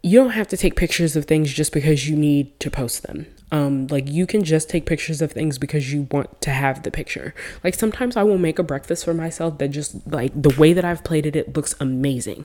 you 0.02 0.18
don't 0.18 0.30
have 0.30 0.48
to 0.48 0.56
take 0.56 0.76
pictures 0.76 1.16
of 1.16 1.24
things 1.24 1.52
just 1.52 1.72
because 1.72 2.08
you 2.08 2.16
need 2.16 2.58
to 2.60 2.70
post 2.70 3.04
them. 3.04 3.26
Um, 3.52 3.86
like 3.86 4.08
you 4.08 4.26
can 4.26 4.42
just 4.42 4.68
take 4.68 4.84
pictures 4.84 5.22
of 5.22 5.32
things 5.32 5.58
because 5.58 5.92
you 5.92 6.08
want 6.10 6.40
to 6.42 6.50
have 6.50 6.82
the 6.82 6.90
picture. 6.90 7.34
Like 7.62 7.74
sometimes 7.74 8.16
I 8.16 8.22
will 8.22 8.38
make 8.38 8.58
a 8.58 8.62
breakfast 8.62 9.04
for 9.04 9.14
myself 9.14 9.58
that 9.58 9.68
just 9.68 10.06
like 10.06 10.32
the 10.34 10.54
way 10.58 10.72
that 10.72 10.84
I've 10.84 11.04
plated 11.04 11.36
it 11.36 11.54
looks 11.56 11.74
amazing. 11.80 12.44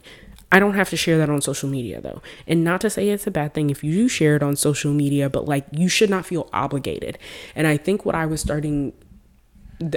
I 0.52 0.60
don't 0.60 0.74
have 0.76 0.90
to 0.90 0.98
share 0.98 1.18
that 1.18 1.30
on 1.30 1.42
social 1.42 1.70
media 1.70 2.00
though. 2.00 2.22
And 2.48 2.64
not 2.64 2.82
to 2.82 2.90
say 2.90 3.10
it's 3.10 3.28
a 3.28 3.32
bad 3.32 3.54
thing 3.54 3.70
if 3.70 3.84
you 3.84 3.92
do 3.92 4.08
share 4.08 4.36
it 4.36 4.44
on 4.44 4.56
social 4.56 4.94
media, 4.94 5.30
but 5.30 5.46
like 5.46 5.66
you 5.72 5.90
should 5.90 6.10
not 6.10 6.26
feel 6.26 6.50
obligated. 6.54 7.18
And 7.56 7.68
I 7.68 7.78
think 7.78 8.06
what 8.06 8.16
I 8.16 8.26
was 8.26 8.42
starting 8.42 8.94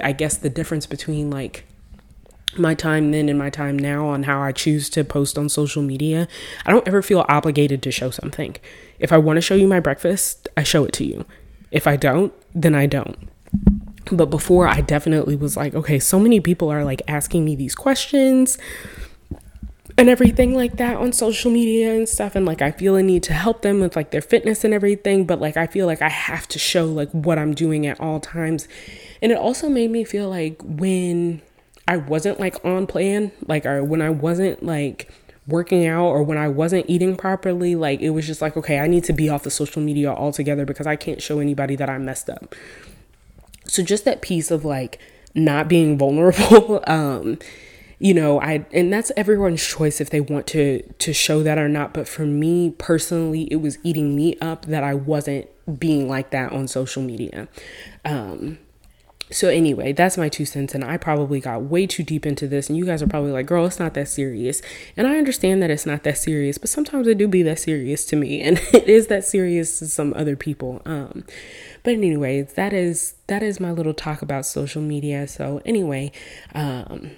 I 0.03 0.13
guess 0.13 0.37
the 0.37 0.51
difference 0.51 0.87
between 0.87 1.31
like 1.31 1.65
my 2.59 2.75
time 2.75 3.11
then 3.11 3.29
and 3.29 3.39
my 3.39 3.51
time 3.51 3.79
now 3.79 4.07
on 4.07 4.25
how 4.25 4.41
I 4.41 4.53
choose 4.53 4.91
to 4.91 5.05
post 5.05 5.39
on 5.39 5.49
social 5.49 5.83
media, 5.83 6.29
I 6.67 6.71
don't 6.71 6.87
ever 6.87 7.03
feel 7.03 7.25
obligated 7.29 7.83
to 7.83 7.91
show 7.91 8.11
something. 8.11 8.57
If 8.99 9.13
I 9.13 9.19
want 9.19 9.37
to 9.39 9.41
show 9.41 9.55
you 9.55 9.67
my 9.67 9.81
breakfast, 9.81 10.49
I 10.57 10.63
show 10.63 10.85
it 10.85 10.93
to 10.95 11.05
you. 11.05 11.25
If 11.71 11.87
I 11.87 11.97
don't, 11.97 12.33
then 12.55 12.75
I 12.75 12.87
don't. 12.87 13.17
But 14.11 14.27
before, 14.27 14.67
I 14.67 14.81
definitely 14.81 15.37
was 15.37 15.57
like, 15.57 15.75
okay, 15.75 15.99
so 15.99 16.19
many 16.19 16.41
people 16.41 16.71
are 16.71 16.85
like 16.85 17.03
asking 17.09 17.45
me 17.45 17.57
these 17.57 17.75
questions. 17.75 18.59
and 19.99 20.09
everything 20.09 20.55
like 20.55 20.79
that 20.79 20.97
on 20.97 21.13
social 21.13 21.51
media 21.51 21.95
and 21.95 22.09
stuff 22.09 22.35
and 22.35 22.47
like 22.47 22.63
I 22.63 22.71
feel 22.71 22.97
a 22.97 23.03
need 23.03 23.23
to 23.25 23.35
help 23.35 23.61
them 23.61 23.81
with 23.81 23.95
like 23.95 24.11
their 24.11 24.23
fitness 24.23 24.65
and 24.65 24.73
everything 24.73 25.27
but 25.27 25.39
like 25.39 25.59
I 25.59 25.67
feel 25.67 25.87
like 25.87 26.01
I 26.01 26.09
have 26.09 26.49
to 26.49 26.59
show 26.59 26.87
like 26.87 27.11
what 27.11 27.39
I'm 27.39 27.53
doing 27.53 27.87
at 27.87 28.01
all 28.01 28.19
times 28.19 28.67
and 29.21 29.31
it 29.31 29.37
also 29.37 29.69
made 29.69 29.91
me 29.91 30.03
feel 30.05 30.31
like 30.31 30.61
when 30.63 31.43
I 31.89 31.97
wasn't 31.97 32.41
like 32.41 32.65
on 32.65 32.87
plan 32.87 33.33
like 33.47 33.67
or 33.67 33.83
when 33.83 34.03
I 34.03 34.11
wasn't 34.11 34.63
like 34.63 35.11
working 35.47 35.87
out 35.87 36.07
or 36.07 36.23
when 36.23 36.39
I 36.39 36.49
wasn't 36.49 36.87
eating 36.89 37.17
properly 37.17 37.75
like 37.75 38.01
it 38.01 38.11
was 38.11 38.27
just 38.27 38.41
like 38.41 38.57
okay 38.57 38.79
I 38.79 38.87
need 38.87 39.05
to 39.05 39.13
be 39.13 39.29
off 39.29 39.43
the 39.43 39.51
social 39.51 39.83
media 39.83 40.13
altogether 40.13 40.65
because 40.65 40.87
I 40.87 40.97
can't 40.97 41.21
show 41.21 41.41
anybody 41.41 41.77
that 41.77 41.91
I 41.91 41.99
messed 41.99 42.31
up. 42.31 42.55
So 43.67 43.83
just 43.83 44.05
that 44.05 44.23
piece 44.23 44.51
of 44.51 44.65
like 44.65 44.99
not 45.35 45.69
being 45.69 45.99
vulnerable 46.03 46.83
um 46.87 47.39
you 47.99 48.13
know 48.13 48.41
i 48.41 48.67
and 48.73 48.93
that's 48.93 49.13
everyone's 49.17 49.65
choice 49.65 50.01
if 50.01 50.11
they 50.11 50.21
want 50.21 50.47
to 50.47 50.83
to 50.99 51.13
show 51.13 51.43
that 51.43 51.57
or 51.57 51.69
not 51.69 51.95
but 51.95 52.07
for 52.07 52.27
me 52.27 52.75
personally 52.77 53.45
it 53.51 53.57
was 53.57 53.79
eating 53.85 54.15
me 54.17 54.37
up 54.41 54.67
that 54.67 54.83
i 54.83 54.93
wasn't 54.93 55.49
being 55.79 56.09
like 56.09 56.31
that 56.31 56.53
on 56.53 56.69
social 56.69 57.03
media. 57.03 57.49
Um 58.05 58.59
so 59.33 59.49
anyway 59.49 59.93
that's 59.93 60.17
my 60.17 60.29
two 60.29 60.45
cents 60.45 60.75
and 60.75 60.85
i 60.85 60.97
probably 60.97 61.41
got 61.41 61.63
way 61.63 61.87
too 61.87 62.03
deep 62.03 62.27
into 62.27 62.47
this 62.47 62.69
and 62.69 62.77
you 62.77 62.85
guys 62.85 63.03
are 63.03 63.07
probably 63.07 63.33
like 63.33 63.47
girl 63.47 63.67
it's 63.67 63.79
not 63.79 63.95
that 63.95 64.09
serious. 64.09 64.63
And 64.97 65.07
i 65.07 65.17
understand 65.17 65.63
that 65.63 65.71
it's 65.71 65.87
not 65.87 66.03
that 66.05 66.19
serious 66.19 66.59
but 66.59 66.69
sometimes 66.69 67.07
it 67.07 67.19
do 67.19 67.29
be 67.29 67.43
that 67.43 67.59
serious 67.59 68.05
to 68.07 68.17
me 68.17 68.41
and 68.43 68.59
it 68.73 68.89
is 68.89 69.09
that 69.09 69.25
serious 69.25 69.79
to 69.79 69.87
some 69.87 70.13
other 70.15 70.37
people 70.37 70.83
um 70.85 71.25
but 71.83 71.95
anyways 71.95 72.53
that 72.55 72.73
is 72.73 73.15
that 73.27 73.43
is 73.43 73.59
my 73.61 73.71
little 73.71 73.95
talk 73.95 74.23
about 74.23 74.47
social 74.47 74.83
media. 74.83 75.27
So 75.27 75.61
anyway 75.65 76.13
um 76.55 77.11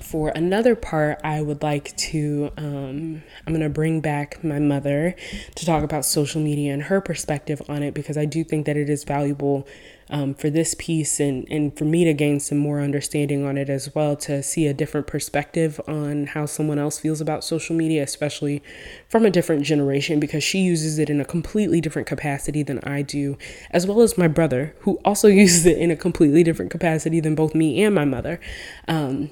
for 0.00 0.30
another 0.30 0.74
part, 0.74 1.20
I 1.22 1.42
would 1.42 1.62
like 1.62 1.94
to, 1.96 2.50
um, 2.56 3.22
I'm 3.46 3.52
going 3.52 3.60
to 3.60 3.68
bring 3.68 4.00
back 4.00 4.42
my 4.42 4.58
mother 4.58 5.14
to 5.54 5.66
talk 5.66 5.82
about 5.82 6.04
social 6.04 6.40
media 6.40 6.72
and 6.72 6.84
her 6.84 7.00
perspective 7.00 7.60
on 7.68 7.82
it 7.82 7.92
because 7.94 8.16
I 8.16 8.24
do 8.24 8.42
think 8.44 8.64
that 8.66 8.76
it 8.76 8.88
is 8.88 9.04
valuable 9.04 9.66
um, 10.10 10.34
for 10.34 10.50
this 10.50 10.74
piece 10.78 11.20
and, 11.20 11.46
and 11.50 11.76
for 11.76 11.84
me 11.84 12.04
to 12.04 12.14
gain 12.14 12.40
some 12.40 12.58
more 12.58 12.80
understanding 12.80 13.44
on 13.44 13.58
it 13.58 13.68
as 13.68 13.94
well, 13.94 14.16
to 14.16 14.42
see 14.42 14.66
a 14.66 14.74
different 14.74 15.06
perspective 15.06 15.80
on 15.86 16.26
how 16.26 16.46
someone 16.46 16.78
else 16.78 16.98
feels 16.98 17.20
about 17.20 17.44
social 17.44 17.76
media, 17.76 18.02
especially 18.02 18.62
from 19.08 19.24
a 19.24 19.30
different 19.30 19.64
generation, 19.64 20.18
because 20.18 20.42
she 20.42 20.60
uses 20.60 20.98
it 20.98 21.10
in 21.10 21.20
a 21.20 21.24
completely 21.24 21.80
different 21.80 22.08
capacity 22.08 22.62
than 22.62 22.78
I 22.80 23.02
do, 23.02 23.36
as 23.70 23.86
well 23.86 24.00
as 24.00 24.16
my 24.16 24.28
brother, 24.28 24.74
who 24.80 24.98
also 25.04 25.28
uses 25.28 25.66
it 25.66 25.78
in 25.78 25.90
a 25.90 25.96
completely 25.96 26.42
different 26.42 26.70
capacity 26.70 27.20
than 27.20 27.34
both 27.34 27.54
me 27.54 27.82
and 27.82 27.94
my 27.94 28.04
mother. 28.04 28.40
Um, 28.86 29.30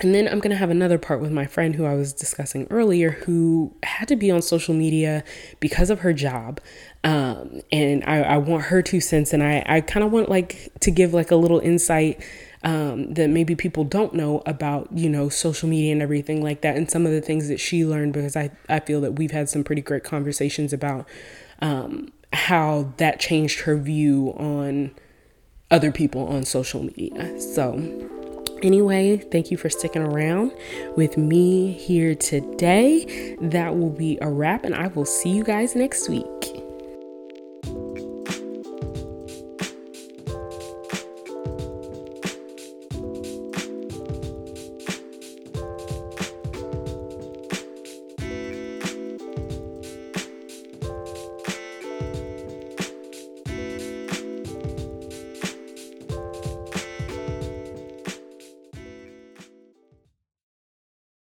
and 0.00 0.14
then 0.14 0.26
I'm 0.26 0.38
going 0.40 0.50
to 0.50 0.56
have 0.56 0.70
another 0.70 0.98
part 0.98 1.20
with 1.20 1.30
my 1.30 1.46
friend 1.46 1.74
who 1.74 1.84
I 1.84 1.94
was 1.94 2.12
discussing 2.12 2.66
earlier 2.70 3.12
who 3.12 3.74
had 3.82 4.08
to 4.08 4.16
be 4.16 4.30
on 4.30 4.42
social 4.42 4.74
media 4.74 5.24
because 5.60 5.88
of 5.88 6.00
her 6.00 6.12
job. 6.12 6.60
Um, 7.04 7.60
and 7.70 8.02
I, 8.04 8.22
I, 8.22 8.36
want 8.38 8.64
her 8.64 8.82
two 8.82 9.00
cents. 9.00 9.32
And 9.32 9.42
I, 9.42 9.62
I 9.66 9.80
kind 9.80 10.04
of 10.04 10.10
want 10.10 10.28
like 10.28 10.72
to 10.80 10.90
give 10.90 11.14
like 11.14 11.30
a 11.30 11.36
little 11.36 11.60
insight 11.60 12.22
um, 12.62 13.14
that 13.14 13.28
maybe 13.28 13.54
people 13.54 13.84
don't 13.84 14.14
know 14.14 14.42
about, 14.46 14.88
you 14.92 15.08
know, 15.08 15.28
social 15.28 15.68
media 15.68 15.92
and 15.92 16.02
everything 16.02 16.42
like 16.42 16.62
that. 16.62 16.76
And 16.76 16.90
some 16.90 17.06
of 17.06 17.12
the 17.12 17.20
things 17.20 17.48
that 17.48 17.60
she 17.60 17.84
learned 17.84 18.14
because 18.14 18.36
I, 18.36 18.50
I 18.68 18.80
feel 18.80 19.00
that 19.02 19.12
we've 19.12 19.32
had 19.32 19.48
some 19.48 19.64
pretty 19.64 19.82
great 19.82 20.02
conversations 20.02 20.72
about 20.72 21.06
um, 21.60 22.12
how 22.32 22.92
that 22.96 23.20
changed 23.20 23.60
her 23.60 23.76
view 23.76 24.34
on 24.38 24.92
other 25.70 25.92
people 25.92 26.26
on 26.26 26.44
social 26.44 26.82
media. 26.82 27.38
So, 27.40 28.10
Anyway, 28.64 29.18
thank 29.18 29.50
you 29.50 29.58
for 29.58 29.68
sticking 29.68 30.00
around 30.00 30.50
with 30.96 31.18
me 31.18 31.72
here 31.72 32.14
today. 32.14 33.36
That 33.38 33.76
will 33.76 33.90
be 33.90 34.16
a 34.22 34.30
wrap, 34.30 34.64
and 34.64 34.74
I 34.74 34.86
will 34.86 35.04
see 35.04 35.28
you 35.28 35.44
guys 35.44 35.76
next 35.76 36.08
week. 36.08 36.63